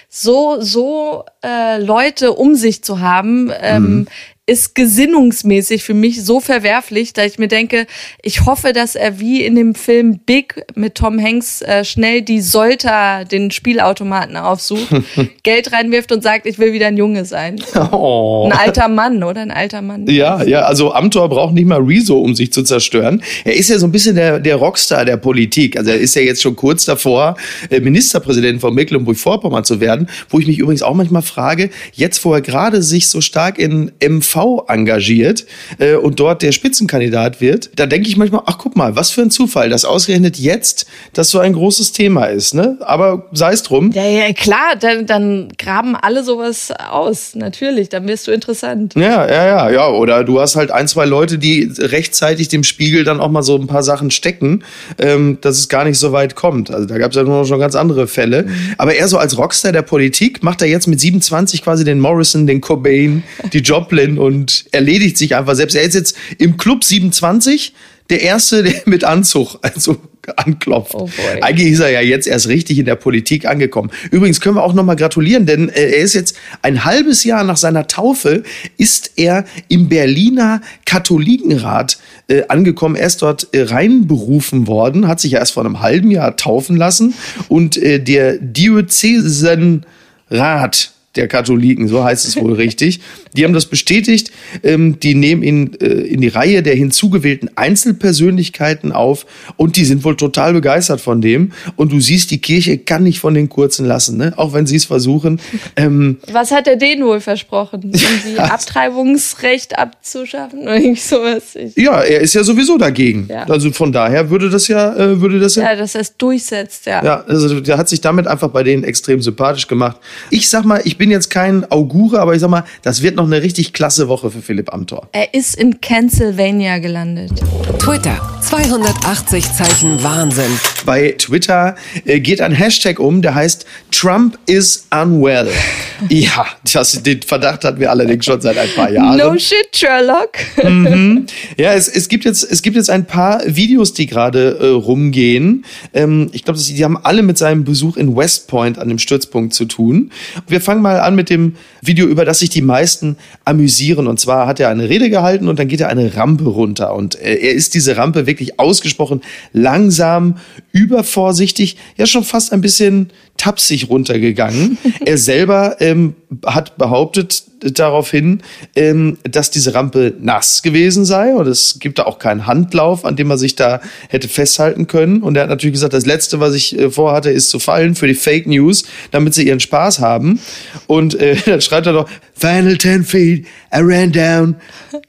so 0.09 0.61
so 0.61 1.25
äh, 1.43 1.81
Leute 1.81 2.33
um 2.33 2.55
sich 2.55 2.83
zu 2.83 2.99
haben, 2.99 3.51
ähm, 3.61 3.83
mhm 3.83 4.07
ist 4.47 4.73
gesinnungsmäßig 4.73 5.83
für 5.83 5.93
mich 5.93 6.25
so 6.25 6.39
verwerflich, 6.39 7.13
dass 7.13 7.27
ich 7.27 7.39
mir 7.39 7.47
denke, 7.47 7.85
ich 8.23 8.45
hoffe, 8.45 8.73
dass 8.73 8.95
er 8.95 9.19
wie 9.19 9.45
in 9.45 9.55
dem 9.55 9.75
Film 9.75 10.19
Big 10.25 10.65
mit 10.73 10.95
Tom 10.95 11.21
Hanks 11.21 11.61
äh, 11.61 11.85
schnell 11.85 12.23
die 12.23 12.41
Solta, 12.41 13.23
den 13.23 13.51
Spielautomaten 13.51 14.35
aufsucht, 14.35 14.87
Geld 15.43 15.71
reinwirft 15.71 16.11
und 16.11 16.23
sagt, 16.23 16.47
ich 16.47 16.57
will 16.57 16.73
wieder 16.73 16.87
ein 16.87 16.97
Junge 16.97 17.25
sein. 17.25 17.61
Oh. 17.91 18.45
Ein 18.45 18.57
alter 18.57 18.87
Mann, 18.87 19.21
oder? 19.23 19.41
Ein 19.41 19.51
alter 19.51 19.81
Mann. 19.81 20.07
Ja, 20.07 20.43
ja, 20.43 20.61
also 20.61 20.93
Amtor 20.93 21.27
braucht 21.29 21.53
nicht 21.53 21.65
mal 21.65 21.81
Rezo, 21.81 22.19
um 22.19 22.35
sich 22.35 22.53
zu 22.53 22.63
zerstören. 22.63 23.21
Er 23.43 23.55
ist 23.55 23.69
ja 23.69 23.77
so 23.77 23.85
ein 23.85 23.91
bisschen 23.91 24.15
der, 24.15 24.39
der 24.39 24.55
Rockstar 24.55 25.03
der 25.03 25.17
Politik. 25.17 25.77
Also 25.77 25.91
er 25.91 25.97
ist 25.97 26.15
ja 26.15 26.21
jetzt 26.21 26.41
schon 26.41 26.55
kurz 26.55 26.85
davor, 26.85 27.35
äh, 27.69 27.79
Ministerpräsident 27.79 28.61
von 28.61 28.73
Mecklenburg-Vorpommern 28.73 29.65
zu 29.65 29.79
werden, 29.81 30.07
wo 30.29 30.39
ich 30.39 30.47
mich 30.47 30.57
übrigens 30.57 30.83
auch 30.83 30.93
manchmal 30.93 31.21
frage, 31.21 31.69
jetzt 31.93 32.23
wo 32.23 32.33
er 32.33 32.41
gerade 32.41 32.81
sich 32.81 33.09
so 33.09 33.19
stark 33.19 33.59
in 33.59 33.91
MV 34.01 34.30
engagiert 34.67 35.45
äh, 35.79 35.95
und 35.95 36.19
dort 36.19 36.41
der 36.41 36.51
Spitzenkandidat 36.51 37.41
wird, 37.41 37.71
da 37.75 37.85
denke 37.85 38.07
ich 38.07 38.17
manchmal, 38.17 38.43
ach 38.45 38.57
guck 38.57 38.75
mal, 38.75 38.95
was 38.95 39.11
für 39.11 39.21
ein 39.21 39.31
Zufall, 39.31 39.69
dass 39.69 39.85
ausgerechnet 39.85 40.37
jetzt 40.37 40.85
das 41.13 41.29
so 41.29 41.39
ein 41.39 41.53
großes 41.53 41.91
Thema 41.91 42.25
ist. 42.25 42.53
Ne? 42.53 42.77
Aber 42.81 43.27
sei 43.31 43.53
es 43.53 43.63
drum. 43.63 43.91
Ja, 43.91 44.05
ja, 44.05 44.33
klar, 44.33 44.75
dann, 44.79 45.05
dann 45.05 45.49
graben 45.57 45.95
alle 45.95 46.23
sowas 46.23 46.71
aus, 46.89 47.35
natürlich, 47.35 47.89
dann 47.89 48.07
wirst 48.07 48.27
du 48.27 48.31
interessant. 48.31 48.93
Ja, 48.95 49.27
ja, 49.27 49.45
ja, 49.45 49.69
ja. 49.69 49.89
Oder 49.89 50.23
du 50.23 50.39
hast 50.39 50.55
halt 50.55 50.71
ein, 50.71 50.87
zwei 50.87 51.05
Leute, 51.05 51.37
die 51.37 51.71
rechtzeitig 51.77 52.47
dem 52.47 52.63
Spiegel 52.63 53.03
dann 53.03 53.19
auch 53.19 53.31
mal 53.31 53.43
so 53.43 53.57
ein 53.57 53.67
paar 53.67 53.83
Sachen 53.83 54.11
stecken, 54.11 54.63
ähm, 54.97 55.37
dass 55.41 55.57
es 55.57 55.69
gar 55.69 55.83
nicht 55.83 55.97
so 55.97 56.11
weit 56.11 56.35
kommt. 56.35 56.71
Also 56.71 56.87
da 56.87 56.97
gab 56.97 57.11
es 57.11 57.17
ja 57.17 57.23
nur 57.23 57.39
noch 57.39 57.45
schon 57.45 57.59
ganz 57.59 57.75
andere 57.75 58.07
Fälle. 58.07 58.43
Mhm. 58.43 58.75
Aber 58.77 58.95
er 58.95 59.07
so 59.07 59.17
als 59.17 59.37
Rockstar 59.37 59.71
der 59.71 59.81
Politik 59.81 60.43
macht 60.43 60.61
er 60.61 60.67
jetzt 60.67 60.87
mit 60.87 60.99
27 60.99 61.63
quasi 61.63 61.83
den 61.83 61.99
Morrison, 61.99 62.47
den 62.47 62.61
Cobain, 62.61 63.23
die 63.53 63.59
Joplin 63.59 64.17
und 64.21 64.65
erledigt 64.71 65.17
sich 65.17 65.35
einfach 65.35 65.55
selbst. 65.55 65.75
Er 65.75 65.81
ist 65.81 65.95
jetzt 65.95 66.15
im 66.37 66.57
Club 66.57 66.83
27 66.83 67.73
der 68.11 68.21
Erste, 68.21 68.61
der 68.61 68.75
mit 68.85 69.03
Anzug 69.03 69.57
also 69.63 69.97
anklopft. 70.35 70.93
Oh 70.93 71.09
Eigentlich 71.41 71.71
ist 71.71 71.79
er 71.79 71.89
ja 71.89 72.01
jetzt 72.01 72.27
erst 72.27 72.47
richtig 72.47 72.77
in 72.77 72.85
der 72.85 72.93
Politik 72.93 73.47
angekommen. 73.47 73.89
Übrigens 74.11 74.39
können 74.39 74.57
wir 74.57 74.63
auch 74.63 74.75
nochmal 74.75 74.95
gratulieren, 74.95 75.47
denn 75.47 75.69
äh, 75.69 75.89
er 75.89 76.03
ist 76.03 76.13
jetzt 76.13 76.37
ein 76.61 76.85
halbes 76.85 77.23
Jahr 77.23 77.43
nach 77.43 77.57
seiner 77.57 77.87
Taufe, 77.87 78.43
ist 78.77 79.13
er 79.15 79.45
im 79.69 79.89
Berliner 79.89 80.61
Katholikenrat 80.85 81.97
äh, 82.27 82.43
angekommen. 82.47 82.95
Er 82.95 83.07
ist 83.07 83.23
dort 83.23 83.47
äh, 83.53 83.63
reinberufen 83.63 84.67
worden, 84.67 85.07
hat 85.07 85.19
sich 85.19 85.31
ja 85.31 85.39
erst 85.39 85.53
vor 85.53 85.65
einem 85.65 85.81
halben 85.81 86.11
Jahr 86.11 86.37
taufen 86.37 86.77
lassen 86.77 87.15
und 87.49 87.75
äh, 87.77 87.99
der 87.99 88.37
Diözesenrat 88.37 90.91
der 91.15 91.27
Katholiken, 91.27 91.87
so 91.87 92.03
heißt 92.03 92.27
es 92.27 92.35
wohl 92.37 92.53
richtig. 92.61 92.99
Die 93.35 93.43
haben 93.43 93.53
das 93.53 93.65
bestätigt. 93.65 94.31
Ähm, 94.63 94.99
die 94.99 95.15
nehmen 95.15 95.41
ihn 95.41 95.73
äh, 95.81 95.85
in 95.85 96.21
die 96.21 96.27
Reihe 96.27 96.61
der 96.63 96.75
hinzugewählten 96.75 97.49
Einzelpersönlichkeiten 97.55 98.91
auf 98.91 99.25
und 99.57 99.77
die 99.77 99.85
sind 99.85 100.03
wohl 100.03 100.15
total 100.15 100.53
begeistert 100.53 101.01
von 101.01 101.21
dem. 101.21 101.53
Und 101.75 101.91
du 101.91 101.99
siehst, 101.99 102.31
die 102.31 102.39
Kirche 102.39 102.77
kann 102.77 103.03
nicht 103.03 103.19
von 103.19 103.33
den 103.33 103.49
Kurzen 103.49 103.85
lassen, 103.85 104.17
ne? 104.17 104.33
auch 104.37 104.53
wenn 104.53 104.67
sie 104.67 104.75
es 104.75 104.85
versuchen. 104.85 105.39
Ähm, 105.75 106.17
Was 106.31 106.51
hat 106.51 106.67
er 106.67 106.75
denen 106.75 107.05
wohl 107.05 107.21
versprochen? 107.21 107.81
Irgendwie 107.93 108.39
Abtreibungsrecht 108.39 109.77
abzuschaffen 109.77 110.59
oder 110.59 110.75
irgendwie 110.75 110.99
sowas? 111.01 111.55
Ich, 111.55 111.75
ja, 111.75 112.01
er 112.01 112.21
ist 112.21 112.33
ja 112.33 112.43
sowieso 112.43 112.77
dagegen. 112.77 113.27
Ja. 113.29 113.43
Also 113.43 113.71
von 113.71 113.91
daher 113.91 114.29
würde 114.29 114.49
das 114.49 114.67
ja, 114.67 114.95
äh, 114.95 115.21
würde 115.21 115.39
das 115.39 115.55
ja 115.55 115.71
ja, 115.71 115.75
dass 115.75 115.95
er 115.95 116.01
es 116.01 116.17
durchsetzt, 116.17 116.85
ja. 116.85 117.03
Ja, 117.03 117.23
also 117.27 117.59
der 117.61 117.77
hat 117.77 117.89
sich 117.89 118.01
damit 118.01 118.27
einfach 118.27 118.49
bei 118.49 118.63
denen 118.63 118.83
extrem 118.83 119.21
sympathisch 119.21 119.67
gemacht. 119.67 119.97
Ich 120.29 120.49
sag 120.49 120.65
mal, 120.65 120.81
ich 120.83 120.97
bin 121.01 121.09
jetzt 121.09 121.31
kein 121.31 121.65
Augure, 121.71 122.19
aber 122.19 122.35
ich 122.35 122.41
sag 122.41 122.51
mal, 122.51 122.63
das 122.83 123.01
wird 123.01 123.15
noch 123.15 123.25
eine 123.25 123.41
richtig 123.41 123.73
klasse 123.73 124.07
Woche 124.07 124.29
für 124.29 124.43
Philipp 124.43 124.71
Amthor. 124.71 125.07
Er 125.13 125.33
ist 125.33 125.55
in 125.55 125.79
Pennsylvania 125.79 126.77
gelandet. 126.77 127.31
Twitter. 127.79 128.21
280 128.43 129.51
Zeichen 129.51 130.03
Wahnsinn. 130.03 130.51
Bei 130.85 131.15
Twitter 131.17 131.75
äh, 132.05 132.19
geht 132.19 132.41
ein 132.41 132.51
Hashtag 132.51 132.99
um, 132.99 133.21
der 133.21 133.35
heißt 133.35 133.65
Trump 133.91 134.37
is 134.47 134.87
unwell. 134.91 135.49
ja, 136.09 136.45
das, 136.71 137.03
den 137.03 137.21
Verdacht 137.21 137.63
hatten 137.63 137.79
wir 137.79 137.91
allerdings 137.91 138.25
schon 138.25 138.41
seit 138.41 138.57
ein 138.57 138.69
paar 138.75 138.91
Jahren. 138.91 139.17
No 139.17 139.37
shit, 139.37 139.69
Sherlock. 139.73 140.31
Ja, 141.57 141.73
es, 141.73 141.87
es, 141.87 142.07
gibt 142.07 142.25
jetzt, 142.25 142.49
es 142.49 142.61
gibt 142.61 142.75
jetzt 142.75 142.89
ein 142.89 143.05
paar 143.05 143.41
Videos, 143.45 143.93
die 143.93 144.07
gerade 144.07 144.57
äh, 144.59 144.67
rumgehen. 144.67 145.65
Ähm, 145.93 146.29
ich 146.31 146.43
glaube, 146.43 146.59
die 146.59 146.83
haben 146.83 146.97
alle 146.97 147.23
mit 147.23 147.37
seinem 147.37 147.63
Besuch 147.63 147.97
in 147.97 148.15
West 148.15 148.47
Point 148.47 148.77
an 148.79 148.87
dem 148.87 148.99
Stützpunkt 148.99 149.53
zu 149.53 149.65
tun. 149.65 150.11
Wir 150.47 150.61
fangen 150.61 150.81
mal 150.81 150.99
an 150.99 151.15
mit 151.15 151.29
dem 151.29 151.55
Video, 151.81 152.07
über 152.07 152.25
das 152.25 152.39
sich 152.39 152.49
die 152.49 152.61
meisten 152.61 153.17
amüsieren. 153.45 154.07
Und 154.07 154.19
zwar 154.19 154.47
hat 154.47 154.59
er 154.59 154.69
eine 154.69 154.89
Rede 154.89 155.09
gehalten 155.09 155.47
und 155.47 155.59
dann 155.59 155.67
geht 155.67 155.81
er 155.81 155.89
eine 155.89 156.15
Rampe 156.15 156.45
runter. 156.45 156.93
Und 156.93 157.19
äh, 157.19 157.35
er 157.35 157.53
ist 157.53 157.73
diese 157.73 157.97
Rampe 157.97 158.27
wirklich 158.27 158.59
ausgesprochen 158.59 159.21
langsam, 159.53 160.37
übervorsichtig, 160.71 161.77
ja 161.97 162.05
schon 162.05 162.23
fast 162.23 162.53
ein 162.53 162.61
bisschen 162.61 163.09
tapsig 163.37 163.89
runtergegangen. 163.89 164.77
er 165.05 165.17
selber 165.17 165.77
ähm, 165.79 166.15
hat 166.45 166.77
behauptet 166.77 167.43
daraufhin, 167.61 168.41
ähm, 168.75 169.17
dass 169.23 169.51
diese 169.51 169.73
Rampe 169.73 170.13
nass 170.19 170.61
gewesen 170.61 171.05
sei 171.05 171.35
und 171.35 171.47
es 171.47 171.77
gibt 171.79 171.99
da 171.99 172.03
auch 172.03 172.19
keinen 172.19 172.47
Handlauf, 172.47 173.05
an 173.05 173.15
dem 173.15 173.27
man 173.27 173.37
sich 173.37 173.55
da 173.55 173.81
hätte 174.09 174.27
festhalten 174.27 174.87
können. 174.87 175.21
Und 175.21 175.35
er 175.37 175.43
hat 175.43 175.49
natürlich 175.49 175.73
gesagt, 175.73 175.93
das 175.93 176.05
Letzte, 176.05 176.39
was 176.39 176.55
ich 176.55 176.77
äh, 176.77 176.89
vorhatte, 176.89 177.29
ist 177.29 177.49
zu 177.49 177.59
fallen 177.59 177.95
für 177.95 178.07
die 178.07 178.15
Fake 178.15 178.47
News, 178.47 178.83
damit 179.11 179.33
sie 179.33 179.47
ihren 179.47 179.59
Spaß 179.59 179.99
haben. 179.99 180.39
Und 180.87 181.15
äh, 181.15 181.35
dann 181.45 181.61
schreibt 181.61 181.87
er 181.87 181.93
doch, 181.93 182.09
Final 182.33 182.77
10 182.77 183.03
feet, 183.03 183.45
I 183.73 183.79
ran 183.81 184.11
down 184.11 184.55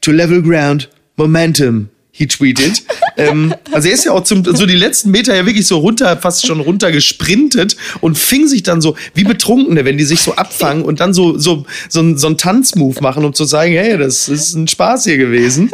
to 0.01 0.11
level 0.11 0.41
ground, 0.41 0.89
momentum. 1.15 1.89
He 2.11 2.27
tweeted. 2.27 2.83
ähm, 3.17 3.53
also 3.71 3.87
er 3.87 3.93
ist 3.93 4.05
ja 4.05 4.11
auch 4.11 4.23
zum, 4.23 4.43
so 4.43 4.65
die 4.65 4.75
letzten 4.75 5.11
Meter 5.11 5.35
ja 5.35 5.45
wirklich 5.45 5.67
so 5.67 5.77
runter, 5.77 6.17
fast 6.17 6.45
schon 6.45 6.59
runter 6.59 6.91
gesprintet 6.91 7.75
und 8.01 8.17
fing 8.17 8.47
sich 8.47 8.63
dann 8.63 8.81
so, 8.81 8.95
wie 9.13 9.23
Betrunkene, 9.23 9.85
wenn 9.85 9.97
die 9.97 10.03
sich 10.03 10.21
so 10.21 10.35
abfangen 10.35 10.83
und 10.83 10.99
dann 10.99 11.13
so, 11.13 11.37
so, 11.37 11.65
so, 11.89 12.17
so 12.17 12.27
einen 12.27 12.37
Tanzmove 12.37 13.01
machen, 13.01 13.25
um 13.25 13.33
zu 13.33 13.45
sagen, 13.45 13.73
hey, 13.73 13.97
das 13.97 14.29
ist 14.29 14.53
ein 14.55 14.67
Spaß 14.67 15.03
hier 15.05 15.17
gewesen. 15.17 15.71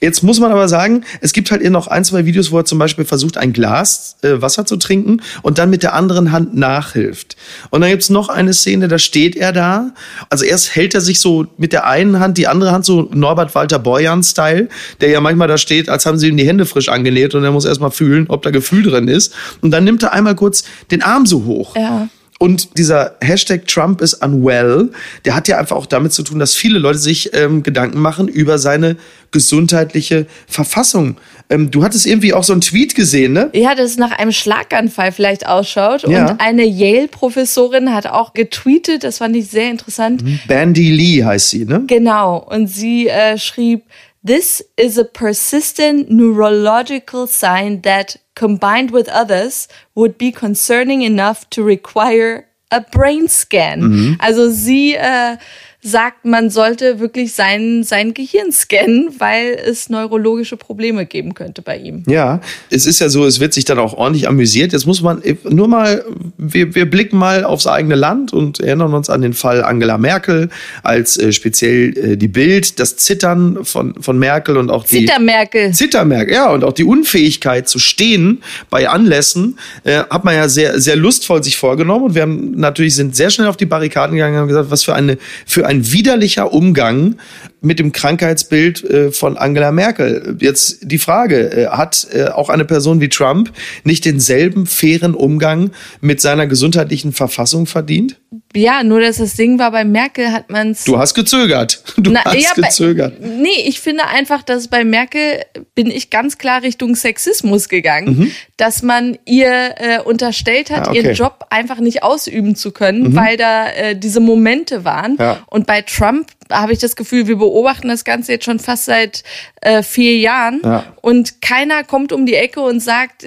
Jetzt 0.00 0.22
muss 0.24 0.40
man 0.40 0.50
aber 0.50 0.66
sagen, 0.66 1.04
es 1.20 1.32
gibt 1.32 1.52
halt 1.52 1.62
eher 1.62 1.70
noch 1.70 1.86
ein, 1.86 2.04
zwei 2.04 2.26
Videos, 2.26 2.50
wo 2.50 2.58
er 2.58 2.64
zum 2.64 2.78
Beispiel 2.78 3.04
versucht, 3.04 3.36
ein 3.36 3.52
Glas 3.52 4.16
äh, 4.22 4.42
Wasser 4.42 4.66
zu 4.66 4.76
trinken 4.76 5.22
und 5.42 5.58
dann 5.58 5.70
mit 5.70 5.84
der 5.84 5.94
anderen 5.94 6.32
Hand 6.32 6.56
nachhilft. 6.56 7.36
Und 7.70 7.82
dann 7.82 7.90
gibt's 7.90 8.10
noch 8.10 8.28
eine 8.28 8.52
Szene, 8.52 8.88
da 8.88 8.98
steht 8.98 9.36
er 9.36 9.52
da. 9.52 9.92
Also 10.28 10.44
erst 10.44 10.74
hält 10.74 10.94
er 10.94 11.00
sich 11.00 11.20
so 11.20 11.46
mit 11.56 11.72
der 11.72 11.86
einen 11.86 12.18
Hand, 12.18 12.36
die 12.36 12.48
andere 12.48 12.72
Hand 12.72 12.84
so 12.84 13.08
Norbert 13.12 13.54
Walter 13.54 13.78
Borjan-Style, 13.78 14.68
der 15.00 15.10
ja 15.10 15.20
manchmal 15.20 15.46
da 15.46 15.56
steht, 15.56 15.88
als 15.88 16.04
haben 16.04 16.18
sie 16.18 16.28
ihm 16.28 16.36
die 16.36 16.46
Hände 16.46 16.66
frisch 16.72 16.88
angenäht 16.88 17.34
und 17.34 17.44
er 17.44 17.52
muss 17.52 17.64
erstmal 17.64 17.90
fühlen, 17.90 18.26
ob 18.28 18.42
da 18.42 18.50
Gefühl 18.50 18.82
drin 18.82 19.08
ist. 19.08 19.34
Und 19.60 19.70
dann 19.70 19.84
nimmt 19.84 20.02
er 20.02 20.12
einmal 20.12 20.34
kurz 20.34 20.64
den 20.90 21.02
Arm 21.02 21.26
so 21.26 21.44
hoch. 21.44 21.76
Ja. 21.76 22.08
Und 22.42 22.76
dieser 22.76 23.14
Hashtag 23.20 23.68
Trump 23.68 24.00
is 24.00 24.14
unwell, 24.14 24.90
der 25.24 25.36
hat 25.36 25.46
ja 25.46 25.58
einfach 25.58 25.76
auch 25.76 25.86
damit 25.86 26.12
zu 26.12 26.24
tun, 26.24 26.40
dass 26.40 26.56
viele 26.56 26.80
Leute 26.80 26.98
sich 26.98 27.32
ähm, 27.34 27.62
Gedanken 27.62 28.00
machen 28.00 28.26
über 28.26 28.58
seine 28.58 28.96
gesundheitliche 29.30 30.26
Verfassung. 30.48 31.18
Ähm, 31.50 31.70
du 31.70 31.84
hattest 31.84 32.04
irgendwie 32.04 32.34
auch 32.34 32.42
so 32.42 32.52
einen 32.52 32.60
Tweet 32.60 32.96
gesehen, 32.96 33.32
ne? 33.32 33.48
Ja, 33.52 33.76
dass 33.76 33.92
es 33.92 33.96
nach 33.96 34.10
einem 34.10 34.32
Schlaganfall 34.32 35.12
vielleicht 35.12 35.46
ausschaut. 35.46 36.02
Ja. 36.08 36.32
Und 36.32 36.40
eine 36.40 36.64
Yale-Professorin 36.64 37.94
hat 37.94 38.08
auch 38.08 38.34
getweetet, 38.34 39.04
das 39.04 39.18
fand 39.18 39.36
ich 39.36 39.46
sehr 39.46 39.70
interessant. 39.70 40.24
Bandy 40.48 40.90
Lee 40.90 41.22
heißt 41.22 41.50
sie, 41.50 41.64
ne? 41.64 41.84
Genau. 41.86 42.38
Und 42.38 42.66
sie 42.66 43.06
äh, 43.06 43.38
schrieb, 43.38 43.84
This 44.24 44.62
is 44.76 44.98
a 44.98 45.04
persistent 45.04 46.08
neurological 46.10 47.26
sign 47.26 47.80
that, 47.82 48.16
combined 48.34 48.90
with 48.92 49.08
others, 49.08 49.66
would 49.94 50.16
be 50.16 50.30
concerning 50.30 51.02
enough 51.02 51.48
to 51.50 51.62
require 51.64 52.46
a 52.70 52.80
brain 52.80 53.28
scan. 53.28 53.82
Also 54.20 54.50
sie 54.50 54.94
äh, 54.96 55.36
sagt, 55.84 56.24
man 56.24 56.48
sollte 56.48 57.00
wirklich 57.00 57.32
sein, 57.32 57.82
sein 57.82 58.14
Gehirn 58.14 58.52
scannen, 58.52 59.10
weil 59.18 59.58
es 59.66 59.88
neurologische 59.88 60.56
Probleme 60.56 61.06
geben 61.06 61.34
könnte 61.34 61.60
bei 61.60 61.76
ihm. 61.76 62.04
Ja, 62.06 62.40
es 62.70 62.86
ist 62.86 63.00
ja 63.00 63.08
so, 63.08 63.26
es 63.26 63.40
wird 63.40 63.52
sich 63.52 63.64
dann 63.64 63.80
auch 63.80 63.94
ordentlich 63.94 64.28
amüsiert. 64.28 64.72
Jetzt 64.72 64.86
muss 64.86 65.02
man 65.02 65.20
nur 65.42 65.66
mal, 65.66 66.04
wir, 66.38 66.76
wir 66.76 66.88
blicken 66.88 67.18
mal 67.18 67.42
aufs 67.42 67.66
eigene 67.66 67.96
Land 67.96 68.32
und 68.32 68.60
erinnern 68.60 68.94
uns 68.94 69.10
an 69.10 69.22
den 69.22 69.32
Fall 69.32 69.64
Angela 69.64 69.98
Merkel, 69.98 70.50
als 70.84 71.16
äh, 71.18 71.32
speziell 71.32 71.98
äh, 71.98 72.16
die 72.16 72.28
Bild, 72.28 72.78
das 72.78 72.96
Zittern 72.96 73.64
von, 73.64 74.00
von 74.00 74.16
Merkel 74.20 74.58
und 74.58 74.70
auch 74.70 74.84
die 74.84 75.00
Zittermerkel. 75.00 75.72
Zittermerk, 75.72 76.30
ja, 76.30 76.48
und 76.50 76.62
auch 76.62 76.74
die 76.74 76.84
Unfähigkeit 76.84 77.68
zu 77.68 77.80
stehen 77.80 78.44
bei 78.70 78.88
Anlässen, 78.88 79.58
äh, 79.82 80.04
hat 80.08 80.22
man 80.22 80.36
ja 80.36 80.48
sehr, 80.48 80.78
sehr 80.78 80.94
lustvoll 80.94 81.42
sich 81.42 81.56
vorgenommen. 81.56 82.04
Und 82.04 82.14
wir 82.14 82.22
haben 82.22 82.52
natürlich 82.52 82.94
sind 82.94 83.16
sehr 83.16 83.30
schnell 83.30 83.48
auf 83.48 83.56
die 83.56 83.66
Barrikaden 83.66 84.14
gegangen 84.14 84.34
und 84.34 84.40
haben 84.42 84.48
gesagt, 84.48 84.70
was 84.70 84.84
für 84.84 84.94
eine, 84.94 85.18
für 85.44 85.71
ein 85.72 85.90
widerlicher 85.90 86.52
Umgang 86.52 87.16
mit 87.62 87.78
dem 87.78 87.92
Krankheitsbild 87.92 88.84
äh, 88.84 89.10
von 89.12 89.36
Angela 89.38 89.72
Merkel. 89.72 90.36
Jetzt 90.40 90.78
die 90.82 90.98
Frage, 90.98 91.50
äh, 91.52 91.66
hat 91.68 92.06
äh, 92.12 92.24
auch 92.28 92.48
eine 92.50 92.64
Person 92.64 93.00
wie 93.00 93.08
Trump 93.08 93.52
nicht 93.84 94.04
denselben 94.04 94.66
fairen 94.66 95.14
Umgang 95.14 95.70
mit 96.00 96.20
seiner 96.20 96.46
gesundheitlichen 96.46 97.12
Verfassung 97.12 97.66
verdient? 97.66 98.16
Ja, 98.54 98.82
nur 98.82 99.00
dass 99.00 99.16
das 99.16 99.34
Ding 99.34 99.58
war, 99.58 99.70
bei 99.70 99.84
Merkel 99.84 100.32
hat 100.32 100.50
man 100.50 100.70
es 100.72 100.84
Du 100.84 100.98
hast 100.98 101.14
gezögert. 101.14 101.82
Du 101.96 102.14
hast 102.14 102.56
bei- 102.56 102.62
gezögert. 102.62 103.14
nee, 103.20 103.48
ich 103.66 103.80
finde 103.80 104.06
einfach, 104.06 104.42
dass 104.42 104.68
bei 104.68 104.84
Merkel 104.84 105.40
bin 105.74 105.90
ich 105.90 106.10
ganz 106.10 106.36
klar 106.38 106.62
Richtung 106.62 106.94
Sexismus 106.96 107.68
gegangen, 107.68 108.32
dass 108.56 108.82
man 108.82 109.16
ihr 109.24 109.74
äh, 109.76 110.00
unterstellt 110.04 110.70
hat, 110.70 110.86
Ah, 110.88 110.90
okay. 110.90 111.00
Mhm. 111.00 111.04
ihren 111.06 111.14
Job 111.14 111.46
einfach 111.50 111.78
nicht 111.78 112.02
ausüben 112.02 112.56
zu 112.56 112.72
können, 112.72 113.14
weil 113.14 113.36
da 113.36 113.68
äh, 113.70 113.94
diese 113.96 114.20
Momente 114.20 114.84
waren. 114.84 115.16
Ja. 115.18 115.40
Und 115.48 115.66
bei 115.66 115.82
Trump 115.82 116.28
habe 116.52 116.72
ich 116.72 116.78
das 116.78 116.96
Gefühl, 116.96 117.26
wir 117.26 117.36
beobachten 117.36 117.88
das 117.88 118.04
Ganze 118.04 118.32
jetzt 118.32 118.44
schon 118.44 118.58
fast 118.58 118.84
seit 118.86 119.22
äh, 119.60 119.82
vier 119.82 120.16
Jahren 120.18 120.60
Ja. 120.64 120.84
und 121.00 121.40
keiner 121.42 121.84
kommt 121.84 122.12
um 122.12 122.26
die 122.26 122.34
Ecke 122.34 122.60
und 122.60 122.80
sagt, 122.80 123.26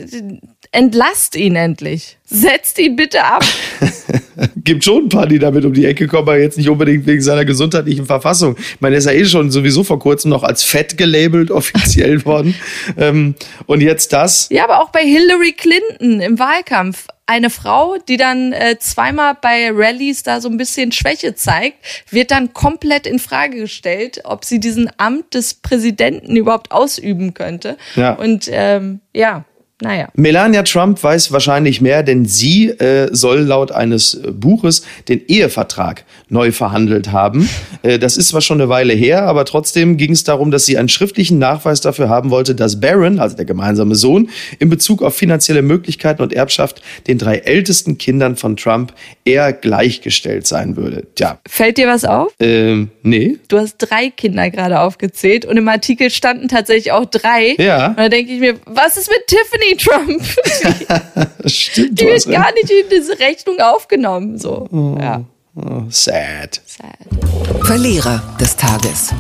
entlasst 0.72 1.36
ihn 1.36 1.55
endlich. 1.55 2.17
Setzt 2.25 2.79
ihn 2.79 2.96
bitte 2.96 3.24
ab. 3.24 3.44
gibt 4.63 4.84
schon 4.84 5.05
ein 5.05 5.10
paar, 5.10 5.27
die 5.27 5.39
damit 5.39 5.63
um 5.63 5.74
die 5.74 5.86
Ecke 5.86 6.08
kommen, 6.08 6.24
aber 6.24 6.39
jetzt 6.39 6.58
nicht 6.58 6.70
unbedingt 6.70 7.05
wegen 7.05 7.22
seiner 7.22 7.46
gesundheitlichen 7.46 8.05
Verfassung. 8.05 8.55
Ich 8.58 8.82
meine, 8.82 8.96
er 8.96 9.00
ist 9.00 9.05
ja 9.05 9.12
eh 9.12 9.25
schon 9.25 9.51
sowieso 9.51 9.84
vor 9.84 10.00
kurzem 10.00 10.29
noch 10.32 10.44
als 10.44 10.63
fett 10.63 10.98
gelabelt 10.98 11.51
offiziell 11.51 12.25
worden. 12.25 12.55
Ähm, 12.98 13.36
und 13.67 13.82
jetzt 13.82 14.12
das. 14.12 14.48
Ja, 14.50 14.63
aber 14.65 14.82
auch 14.82 14.89
bei 14.89 15.03
Hillary 15.03 15.53
Clinton 15.53 16.20
im 16.20 16.39
Wahlkampf. 16.39 17.08
Eine 17.27 17.50
Frau, 17.50 17.98
die 17.98 18.17
dann 18.17 18.53
äh, 18.53 18.77
zweimal 18.77 19.36
bei 19.41 19.72
Rallyes 19.72 20.22
da 20.22 20.41
so 20.41 20.48
ein 20.48 20.58
bisschen 20.58 20.91
Schwäche 20.91 21.34
zeigt, 21.34 21.77
wird 22.12 22.29
dann 22.29 22.53
komplett 22.53 23.08
in 23.08 23.17
Frage 23.17 23.58
gestellt, 23.58 24.22
ob 24.25 24.46
sie 24.46 24.60
diesen 24.60 24.91
Amt 24.98 25.34
des 25.34 25.55
Präsidenten 25.55 26.36
überhaupt 26.36 26.72
ausüben 26.72 27.34
könnte. 27.34 27.77
Ja. 27.96 28.13
Und 28.13 28.48
ähm, 28.51 29.00
ja, 29.13 29.44
naja. 29.82 30.08
Melania 30.15 30.63
Trump 30.63 31.03
weiß 31.03 31.32
wahrscheinlich 31.34 31.82
mehr, 31.82 32.01
denn 32.01 32.25
sie 32.25 32.70
äh, 32.70 33.10
soll 33.13 33.39
laut 33.41 33.72
eines 33.74 34.13
äh, 34.13 34.32
Buches 34.32 34.84
den 35.10 35.22
Ehevertrag 35.27 36.05
neu 36.29 36.51
verhandelt 36.51 37.12
haben. 37.12 37.50
Äh, 37.84 38.00
das 38.00 38.15
ist 38.15 38.29
zwar 38.29 38.41
schon 38.41 38.62
eine 38.62 38.70
Weile 38.70 38.94
her, 38.94 39.24
aber 39.24 39.44
trotzdem 39.46 39.98
ging 39.98 40.12
es 40.13 40.24
darum, 40.24 40.50
dass 40.50 40.65
sie 40.65 40.77
einen 40.77 40.88
schriftlichen 40.89 41.39
Nachweis 41.39 41.82
dafür 41.82 42.08
haben 42.08 42.29
wollte, 42.29 42.55
dass 42.55 42.79
Barron, 42.79 43.20
also 43.20 43.36
der 43.36 43.46
gemeinsame 43.46 43.96
Sohn, 43.96 44.29
in 44.60 44.70
Bezug 44.70 45.03
auf 45.03 45.15
finanzielle 45.15 45.62
Möglichkeiten 45.62 46.22
und 46.22 46.32
Erbschaft 46.34 46.82
den 47.08 47.17
drei 47.17 47.38
ältesten 47.39 47.98
Kindern 47.98 48.38
von 48.38 48.55
Trump 48.55 48.94
eher 49.25 49.51
gleichgestellt 49.51 50.48
sein 50.48 50.77
würde. 50.77 51.05
Tja, 51.15 51.39
Fällt 51.48 51.77
dir 51.77 51.88
was 51.88 52.05
auf? 52.05 52.34
ähm, 52.39 52.91
nee. 53.03 53.38
Du 53.50 53.58
hast 53.58 53.75
drei 53.77 54.10
Kinder 54.10 54.50
gerade 54.50 54.79
aufgezählt 54.79 55.46
und 55.46 55.58
im 55.58 55.67
Artikel 55.67 56.10
standen 56.10 56.48
tatsächlich 56.48 56.91
auch 56.91 57.05
drei. 57.05 57.55
Ja. 57.58 57.88
Und 57.89 57.98
da 57.98 58.10
denke 58.10 58.32
ich 58.32 58.39
mir, 58.39 58.55
was 58.65 58.96
ist 58.98 59.10
mit 59.10 59.20
Tiffany 59.27 59.64
Trump? 59.77 60.24
Stimmt, 61.45 62.00
Die 62.00 62.05
wird 62.05 62.25
gar 62.29 62.51
nicht 62.53 62.69
in 62.69 62.89
diese 62.91 63.17
Rechnung 63.19 63.60
aufgenommen. 63.60 64.38
So. 64.38 64.67
Ja. 65.00 65.24
Oh, 65.55 65.84
sad. 65.89 66.62
Sad. 66.65 67.65
Verlierer 67.65 68.22
des 68.39 68.55
Tages. 68.55 69.13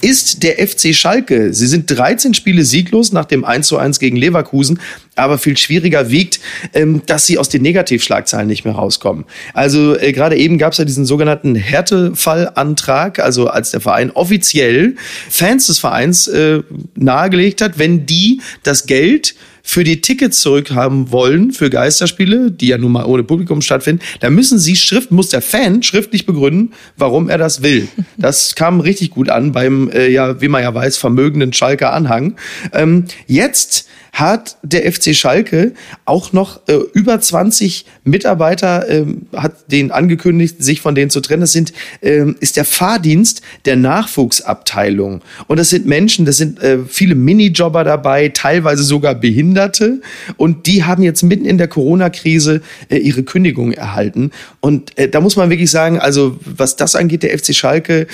Ist 0.00 0.42
der 0.42 0.66
FC 0.66 0.94
Schalke. 0.94 1.52
Sie 1.52 1.66
sind 1.66 1.90
13 1.90 2.34
Spiele 2.34 2.64
sieglos 2.64 3.12
nach 3.12 3.24
dem 3.24 3.44
1 3.44 3.66
zu 3.66 3.78
1 3.78 3.98
gegen 3.98 4.16
Leverkusen. 4.16 4.80
Aber 5.16 5.38
viel 5.38 5.56
schwieriger 5.56 6.10
wiegt, 6.10 6.40
ähm, 6.74 7.02
dass 7.06 7.26
sie 7.26 7.38
aus 7.38 7.48
den 7.48 7.62
Negativschlagzeilen 7.62 8.46
nicht 8.46 8.64
mehr 8.64 8.74
rauskommen. 8.74 9.24
Also 9.54 9.98
äh, 9.98 10.12
gerade 10.12 10.36
eben 10.36 10.58
gab 10.58 10.72
es 10.72 10.78
ja 10.78 10.84
diesen 10.84 11.04
sogenannten 11.04 11.54
Härtefallantrag, 11.54 13.18
also 13.18 13.48
als 13.48 13.72
der 13.72 13.80
Verein 13.80 14.10
offiziell 14.12 14.94
Fans 15.28 15.66
des 15.66 15.78
Vereins 15.78 16.28
äh, 16.28 16.62
nahegelegt 16.94 17.60
hat, 17.60 17.78
wenn 17.78 18.06
die 18.06 18.40
das 18.62 18.86
Geld 18.86 19.34
für 19.68 19.84
die 19.84 20.00
Tickets 20.00 20.40
zurückhaben 20.40 21.12
wollen 21.12 21.52
für 21.52 21.68
Geisterspiele, 21.68 22.50
die 22.50 22.68
ja 22.68 22.78
nun 22.78 22.90
mal 22.90 23.04
ohne 23.04 23.22
Publikum 23.22 23.60
stattfinden, 23.60 24.02
dann 24.20 24.34
müssen 24.34 24.58
sie 24.58 24.76
schrift, 24.76 25.10
muss 25.10 25.28
der 25.28 25.42
Fan 25.42 25.82
schriftlich 25.82 26.24
begründen, 26.24 26.72
warum 26.96 27.28
er 27.28 27.36
das 27.36 27.62
will. 27.62 27.86
Das 28.16 28.54
kam 28.54 28.80
richtig 28.80 29.10
gut 29.10 29.28
an 29.28 29.52
beim, 29.52 29.90
äh, 29.90 30.08
ja, 30.08 30.40
wie 30.40 30.48
man 30.48 30.62
ja 30.62 30.74
weiß, 30.74 30.96
vermögenden 30.96 31.52
Schalker 31.52 31.92
Anhang. 31.92 32.36
Ähm, 32.72 33.04
jetzt 33.26 33.86
hat 34.12 34.56
der 34.62 34.90
FC 34.90 35.14
Schalke 35.14 35.72
auch 36.04 36.32
noch 36.32 36.60
äh, 36.68 36.74
über 36.92 37.20
20 37.20 37.86
Mitarbeiter, 38.04 38.88
ähm, 38.88 39.26
hat 39.34 39.70
den 39.70 39.90
angekündigt, 39.90 40.56
sich 40.62 40.80
von 40.80 40.94
denen 40.94 41.10
zu 41.10 41.20
trennen. 41.20 41.42
Das 41.42 41.52
sind, 41.52 41.72
ähm, 42.02 42.36
ist 42.40 42.56
der 42.56 42.64
Fahrdienst 42.64 43.42
der 43.64 43.76
Nachwuchsabteilung. 43.76 45.22
Und 45.46 45.58
das 45.58 45.70
sind 45.70 45.86
Menschen, 45.86 46.24
das 46.24 46.36
sind 46.36 46.60
äh, 46.60 46.78
viele 46.86 47.14
Minijobber 47.14 47.84
dabei, 47.84 48.28
teilweise 48.30 48.82
sogar 48.82 49.14
Behinderte. 49.14 50.00
Und 50.36 50.66
die 50.66 50.84
haben 50.84 51.02
jetzt 51.02 51.22
mitten 51.22 51.44
in 51.44 51.58
der 51.58 51.68
Corona-Krise 51.68 52.62
äh, 52.88 52.96
ihre 52.96 53.22
Kündigung 53.22 53.72
erhalten. 53.72 54.30
Und 54.60 54.96
äh, 54.98 55.08
da 55.08 55.20
muss 55.20 55.36
man 55.36 55.50
wirklich 55.50 55.70
sagen, 55.70 55.98
also 55.98 56.38
was 56.44 56.76
das 56.76 56.96
angeht, 56.96 57.22
der 57.22 57.38
FC 57.38 57.54
Schalke, 57.54 58.06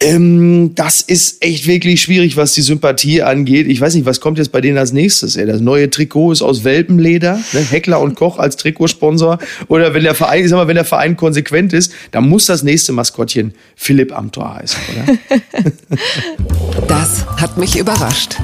ähm, 0.00 0.74
das 0.74 1.00
ist 1.00 1.44
echt 1.44 1.66
wirklich 1.66 2.02
schwierig, 2.02 2.36
was 2.36 2.52
die 2.52 2.62
Sympathie 2.62 3.22
angeht. 3.22 3.66
Ich 3.68 3.80
weiß 3.80 3.94
nicht, 3.94 4.06
was 4.06 4.20
kommt 4.20 4.38
jetzt 4.38 4.52
bei 4.52 4.60
denen 4.60 4.78
als 4.78 4.92
nächstes? 4.92 5.36
Ey? 5.36 5.46
Das 5.46 5.60
neue 5.60 5.90
Trikot 5.90 6.32
ist 6.32 6.42
aus 6.42 6.64
Welpenleder, 6.64 7.40
ne? 7.52 7.60
Heckler 7.60 8.00
und 8.00 8.14
Koch 8.14 8.38
als 8.38 8.56
Trikotsponsor. 8.56 9.38
Oder 9.68 9.94
wenn 9.94 10.02
der 10.02 10.14
Verein, 10.14 10.44
ich 10.44 10.50
sag 10.50 10.56
mal, 10.56 10.68
wenn 10.68 10.76
der 10.76 10.84
Verein 10.84 11.16
konsequent 11.16 11.72
ist, 11.72 11.92
dann 12.10 12.28
muss 12.28 12.46
das 12.46 12.62
nächste 12.62 12.92
Maskottchen 12.92 13.54
Philipp 13.76 14.16
Amthor 14.16 14.54
heißen, 14.54 14.80
oder? 14.92 15.18
Das 16.88 17.26
hat 17.36 17.58
mich 17.58 17.78
überrascht. 17.78 18.36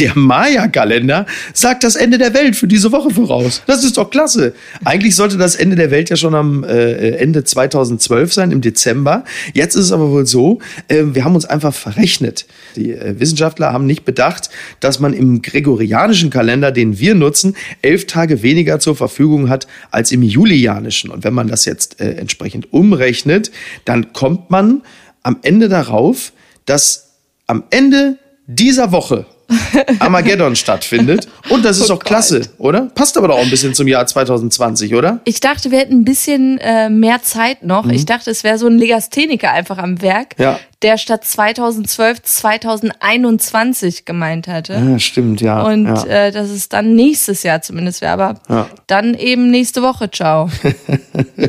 Der 0.00 0.16
Maya-Kalender 0.16 1.26
sagt 1.52 1.84
das 1.84 1.94
Ende 1.94 2.16
der 2.16 2.32
Welt 2.32 2.56
für 2.56 2.66
diese 2.66 2.90
Woche 2.90 3.10
voraus. 3.10 3.62
Das 3.66 3.84
ist 3.84 3.98
doch 3.98 4.10
klasse. 4.10 4.54
Eigentlich 4.82 5.14
sollte 5.14 5.36
das 5.36 5.56
Ende 5.56 5.76
der 5.76 5.90
Welt 5.90 6.08
ja 6.08 6.16
schon 6.16 6.34
am 6.34 6.64
äh, 6.64 7.10
Ende 7.16 7.44
2012 7.44 8.32
sein, 8.32 8.50
im 8.50 8.62
Dezember. 8.62 9.24
Jetzt 9.52 9.74
ist 9.74 9.84
es 9.84 9.92
aber 9.92 10.10
wohl 10.10 10.24
so, 10.24 10.58
äh, 10.88 11.02
wir 11.12 11.24
haben 11.24 11.34
uns 11.34 11.44
einfach 11.44 11.74
verrechnet. 11.74 12.46
Die 12.76 12.92
äh, 12.92 13.20
Wissenschaftler 13.20 13.74
haben 13.74 13.84
nicht 13.84 14.06
bedacht, 14.06 14.48
dass 14.80 15.00
man 15.00 15.12
im 15.12 15.42
gregorianischen 15.42 16.30
Kalender, 16.30 16.72
den 16.72 16.98
wir 16.98 17.14
nutzen, 17.14 17.54
elf 17.82 18.06
Tage 18.06 18.42
weniger 18.42 18.80
zur 18.80 18.96
Verfügung 18.96 19.50
hat 19.50 19.66
als 19.90 20.12
im 20.12 20.22
julianischen. 20.22 21.10
Und 21.10 21.24
wenn 21.24 21.34
man 21.34 21.48
das 21.48 21.66
jetzt 21.66 22.00
äh, 22.00 22.12
entsprechend 22.12 22.72
umrechnet, 22.72 23.50
dann 23.84 24.14
kommt 24.14 24.50
man 24.50 24.80
am 25.22 25.36
Ende 25.42 25.68
darauf, 25.68 26.32
dass 26.64 27.16
am 27.46 27.64
Ende 27.68 28.16
dieser 28.46 28.92
Woche 28.92 29.26
Armageddon 29.98 30.56
stattfindet. 30.56 31.28
Und 31.50 31.64
das 31.64 31.78
ist 31.78 31.90
Oh 31.90 31.94
doch 31.94 32.04
klasse, 32.04 32.42
oder? 32.58 32.82
Passt 32.94 33.16
aber 33.18 33.28
doch 33.28 33.36
auch 33.36 33.42
ein 33.42 33.50
bisschen 33.50 33.74
zum 33.74 33.88
Jahr 33.88 34.06
2020, 34.06 34.94
oder? 34.94 35.20
Ich 35.24 35.40
dachte, 35.40 35.70
wir 35.70 35.78
hätten 35.78 36.00
ein 36.00 36.04
bisschen 36.04 36.58
äh, 36.58 36.88
mehr 36.88 37.22
Zeit 37.22 37.62
noch. 37.62 37.86
Ich 37.88 38.06
dachte, 38.06 38.30
es 38.30 38.44
wäre 38.44 38.58
so 38.58 38.66
ein 38.66 38.78
Legastheniker 38.78 39.50
einfach 39.52 39.78
am 39.78 40.00
Werk, 40.02 40.38
Mhm. 40.38 40.44
Ja. 40.44 40.60
der 40.82 40.96
statt 40.98 41.24
2012 41.24 42.22
2021 42.22 44.04
gemeint 44.04 44.46
hatte. 44.48 44.74
Ja, 44.74 44.98
stimmt, 44.98 45.40
ja. 45.40 45.62
Und 45.62 45.86
ja. 45.86 46.04
äh, 46.04 46.30
dass 46.32 46.50
es 46.50 46.68
dann 46.68 46.94
nächstes 46.94 47.42
Jahr 47.42 47.62
zumindest 47.62 48.00
wäre. 48.00 48.12
Aber 48.12 48.40
Ja. 48.48 48.66
dann 48.86 49.14
eben 49.14 49.50
nächste 49.50 49.82
Woche. 49.82 50.10
Ciao. 50.10 50.48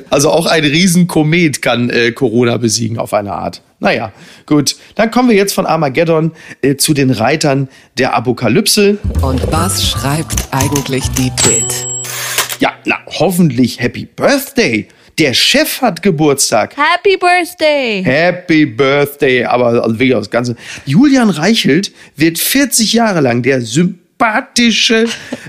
Also 0.10 0.29
auch 0.29 0.46
ein 0.46 0.63
Riesenkomet 0.63 1.62
kann 1.62 1.89
äh, 1.89 2.12
Corona 2.12 2.58
besiegen 2.58 2.98
auf 2.98 3.13
eine 3.13 3.31
Art. 3.34 3.62
Naja, 3.81 4.13
gut. 4.45 4.75
Dann 4.93 5.09
kommen 5.09 5.29
wir 5.29 5.35
jetzt 5.35 5.53
von 5.53 5.65
Armageddon 5.65 6.33
äh, 6.61 6.75
zu 6.75 6.93
den 6.93 7.09
Reitern 7.09 7.67
der 7.97 8.13
Apokalypse. 8.13 9.00
Und 9.23 9.51
was 9.51 9.89
schreibt 9.89 10.47
eigentlich 10.51 11.09
die 11.17 11.31
Bild? 11.43 11.88
Ja, 12.59 12.73
na, 12.85 12.97
hoffentlich 13.07 13.79
Happy 13.79 14.05
Birthday. 14.05 14.88
Der 15.17 15.33
Chef 15.33 15.81
hat 15.81 16.03
Geburtstag. 16.03 16.75
Happy 16.77 17.17
Birthday! 17.17 18.03
Happy 18.03 18.67
Birthday, 18.67 19.45
aber 19.45 19.83
also 19.83 19.97
wirklich 19.97 20.15
das 20.15 20.29
Ganze. 20.29 20.55
Julian 20.85 21.31
Reichelt 21.31 21.91
wird 22.15 22.38
40 22.38 22.93
Jahre 22.93 23.19
lang 23.19 23.41
der 23.41 23.61
sympathische 23.61 25.07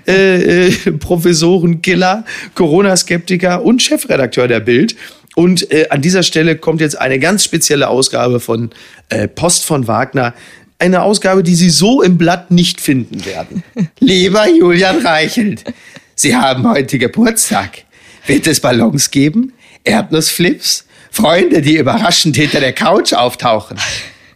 äh, 0.08 0.68
äh, 0.68 0.70
Professorenkiller, 0.98 2.24
Corona-Skeptiker 2.54 3.62
und 3.62 3.82
Chefredakteur 3.82 4.48
der 4.48 4.60
Bild. 4.60 4.96
Und 5.34 5.70
äh, 5.70 5.88
an 5.88 6.02
dieser 6.02 6.22
Stelle 6.22 6.56
kommt 6.56 6.80
jetzt 6.80 7.00
eine 7.00 7.18
ganz 7.18 7.44
spezielle 7.44 7.88
Ausgabe 7.88 8.40
von 8.40 8.70
äh, 9.08 9.28
Post 9.28 9.64
von 9.64 9.86
Wagner. 9.86 10.34
Eine 10.78 11.02
Ausgabe, 11.02 11.42
die 11.42 11.54
Sie 11.54 11.70
so 11.70 12.02
im 12.02 12.18
Blatt 12.18 12.50
nicht 12.50 12.80
finden 12.80 13.24
werden. 13.24 13.62
Lieber 14.00 14.48
Julian 14.48 15.04
Reichelt, 15.04 15.64
Sie 16.14 16.36
haben 16.36 16.68
heute 16.68 16.98
Geburtstag. 16.98 17.84
Wird 18.26 18.46
es 18.46 18.60
Ballons 18.60 19.10
geben? 19.10 19.52
Erdnussflips? 19.84 20.86
Freunde, 21.10 21.60
die 21.60 21.76
überraschend 21.76 22.36
hinter 22.36 22.60
der 22.60 22.72
Couch 22.72 23.12
auftauchen? 23.12 23.78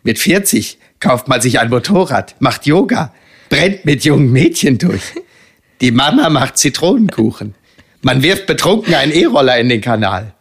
Mit 0.02 0.18
40 0.18 0.78
kauft 1.00 1.28
man 1.28 1.40
sich 1.40 1.59
ein 1.59 1.70
Motorrad, 1.70 2.37
macht 2.38 2.66
Yoga, 2.66 3.12
brennt 3.48 3.85
mit 3.85 4.04
jungen 4.04 4.30
Mädchen 4.30 4.78
durch. 4.78 5.02
Die 5.80 5.90
Mama 5.90 6.30
macht 6.30 6.59
Zitronenkuchen. 6.59 7.54
Man 8.02 8.22
wirft 8.22 8.46
betrunken 8.46 8.94
einen 8.94 9.12
E-Roller 9.12 9.59
in 9.59 9.68
den 9.68 9.80
Kanal. 9.80 10.32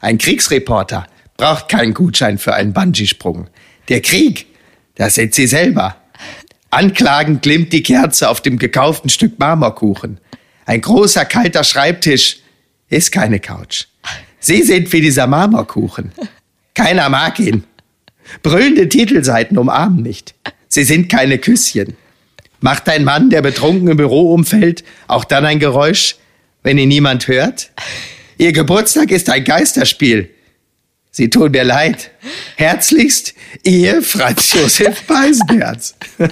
Ein 0.00 0.18
Kriegsreporter 0.18 1.06
braucht 1.36 1.68
keinen 1.68 1.94
Gutschein 1.94 2.38
für 2.38 2.54
einen 2.54 2.72
Bungee-Sprung. 2.72 3.48
Der 3.88 4.00
Krieg, 4.00 4.46
das 4.94 5.14
sind 5.14 5.34
Sie 5.34 5.46
selber. 5.46 5.96
Anklagend 6.70 7.42
glimmt 7.42 7.72
die 7.72 7.82
Kerze 7.82 8.28
auf 8.28 8.40
dem 8.40 8.58
gekauften 8.58 9.08
Stück 9.08 9.38
Marmorkuchen. 9.38 10.20
Ein 10.66 10.80
großer 10.82 11.24
kalter 11.24 11.64
Schreibtisch 11.64 12.40
ist 12.88 13.10
keine 13.10 13.40
Couch. 13.40 13.86
Sie 14.38 14.62
sind 14.62 14.92
wie 14.92 15.00
dieser 15.00 15.26
Marmorkuchen. 15.26 16.12
Keiner 16.74 17.08
mag 17.08 17.38
ihn. 17.40 17.64
Brüllende 18.42 18.88
Titelseiten 18.88 19.56
umarmen 19.56 20.02
nicht. 20.02 20.34
Sie 20.68 20.84
sind 20.84 21.08
keine 21.08 21.38
Küsschen. 21.38 21.96
Macht 22.60 22.88
ein 22.88 23.04
Mann, 23.04 23.30
der 23.30 23.40
betrunken 23.40 23.88
im 23.88 23.96
Büro 23.96 24.34
umfällt, 24.34 24.84
auch 25.06 25.24
dann 25.24 25.44
ein 25.44 25.58
Geräusch, 25.58 26.16
wenn 26.62 26.76
ihn 26.76 26.88
niemand 26.88 27.28
hört? 27.28 27.70
Ihr 28.40 28.52
Geburtstag 28.52 29.10
ist 29.10 29.28
ein 29.30 29.42
Geisterspiel. 29.42 30.30
Sie 31.10 31.28
tun 31.28 31.50
mir 31.50 31.64
leid. 31.64 32.12
Herzlichst, 32.56 33.34
Ihr 33.62 34.02
Franz 34.02 34.52
Josef 34.52 35.02
Beisenherz. 35.06 35.94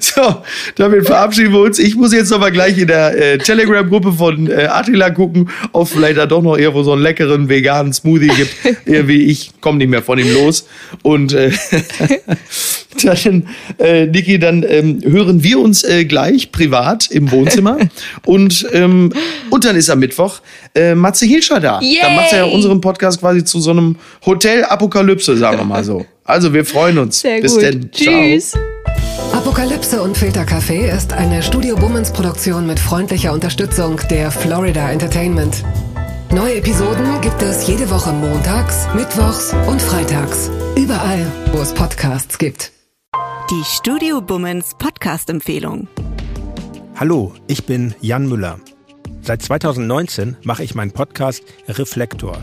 so, 0.00 0.42
damit 0.76 1.06
verabschieden 1.06 1.52
wir 1.52 1.60
uns. 1.60 1.78
Ich 1.78 1.94
muss 1.94 2.12
jetzt 2.12 2.30
noch 2.30 2.40
mal 2.40 2.50
gleich 2.50 2.76
in 2.78 2.88
der 2.88 3.16
äh, 3.16 3.38
Telegram-Gruppe 3.38 4.12
von 4.12 4.50
äh, 4.50 4.64
Attila 4.64 5.10
gucken, 5.10 5.50
ob 5.72 5.86
es 5.86 5.92
vielleicht 5.92 6.18
da 6.18 6.26
doch 6.26 6.42
noch 6.42 6.56
irgendwo 6.56 6.82
so 6.82 6.92
einen 6.92 7.02
leckeren 7.02 7.48
veganen 7.48 7.92
Smoothie 7.92 8.28
gibt. 8.28 8.54
Irgendwie, 8.86 9.24
ich 9.24 9.52
komme 9.60 9.78
nicht 9.78 9.88
mehr 9.88 10.02
von 10.02 10.18
ihm 10.18 10.32
los. 10.32 10.66
Und 11.02 11.32
äh, 11.32 11.52
dann, 13.02 13.48
äh, 13.78 14.06
Niki, 14.06 14.38
dann 14.38 14.64
ähm, 14.68 15.00
hören 15.04 15.42
wir 15.42 15.58
uns 15.60 15.84
äh, 15.84 16.04
gleich 16.04 16.52
privat 16.52 17.10
im 17.10 17.30
Wohnzimmer. 17.30 17.78
und, 18.26 18.66
ähm, 18.72 19.12
und 19.50 19.64
dann 19.64 19.76
ist 19.76 19.90
am 19.90 20.00
Mittwoch 20.00 20.40
äh, 20.74 20.94
Matze 20.94 21.26
Hilscher 21.26 21.60
da. 21.60 21.80
Yay! 21.80 21.98
Dann 22.00 22.16
macht 22.16 22.32
er 22.32 22.38
ja 22.38 22.44
unseren 22.44 22.80
Podcast 22.80 23.20
quasi 23.20 23.44
zu 23.44 23.60
so 23.60 23.70
einem 23.70 23.96
Hotel-Apokalypse, 24.42 25.36
sagen 25.36 25.58
wir 25.58 25.64
mal 25.64 25.84
so. 25.84 26.04
Also 26.24 26.52
wir 26.52 26.64
freuen 26.64 26.98
uns. 26.98 27.20
Sehr 27.20 27.40
Bis 27.40 27.54
gut. 27.54 27.62
denn. 27.62 27.92
Ciao. 27.92 28.12
Tschüss. 28.12 28.54
Apokalypse 29.32 30.02
und 30.02 30.16
Filtercafé 30.16 30.92
ist 30.92 31.12
eine 31.12 31.44
Studio 31.44 31.76
Bummens 31.76 32.12
Produktion 32.12 32.66
mit 32.66 32.80
freundlicher 32.80 33.32
Unterstützung 33.32 34.00
der 34.10 34.32
Florida 34.32 34.90
Entertainment. 34.90 35.62
Neue 36.32 36.56
Episoden 36.56 37.20
gibt 37.20 37.40
es 37.40 37.68
jede 37.68 37.88
Woche 37.88 38.12
montags, 38.12 38.88
mittwochs 38.96 39.54
und 39.68 39.80
freitags. 39.80 40.50
Überall, 40.76 41.24
wo 41.52 41.60
es 41.60 41.72
Podcasts 41.72 42.36
gibt. 42.36 42.72
Die 43.48 43.62
Studio 43.64 44.20
Bummens 44.20 44.72
Podcast-Empfehlung. 44.76 45.86
Hallo, 46.96 47.32
ich 47.46 47.64
bin 47.64 47.94
Jan 48.00 48.28
Müller. 48.28 48.58
Seit 49.20 49.42
2019 49.42 50.36
mache 50.42 50.64
ich 50.64 50.74
meinen 50.74 50.90
Podcast 50.90 51.44
Reflektor. 51.68 52.42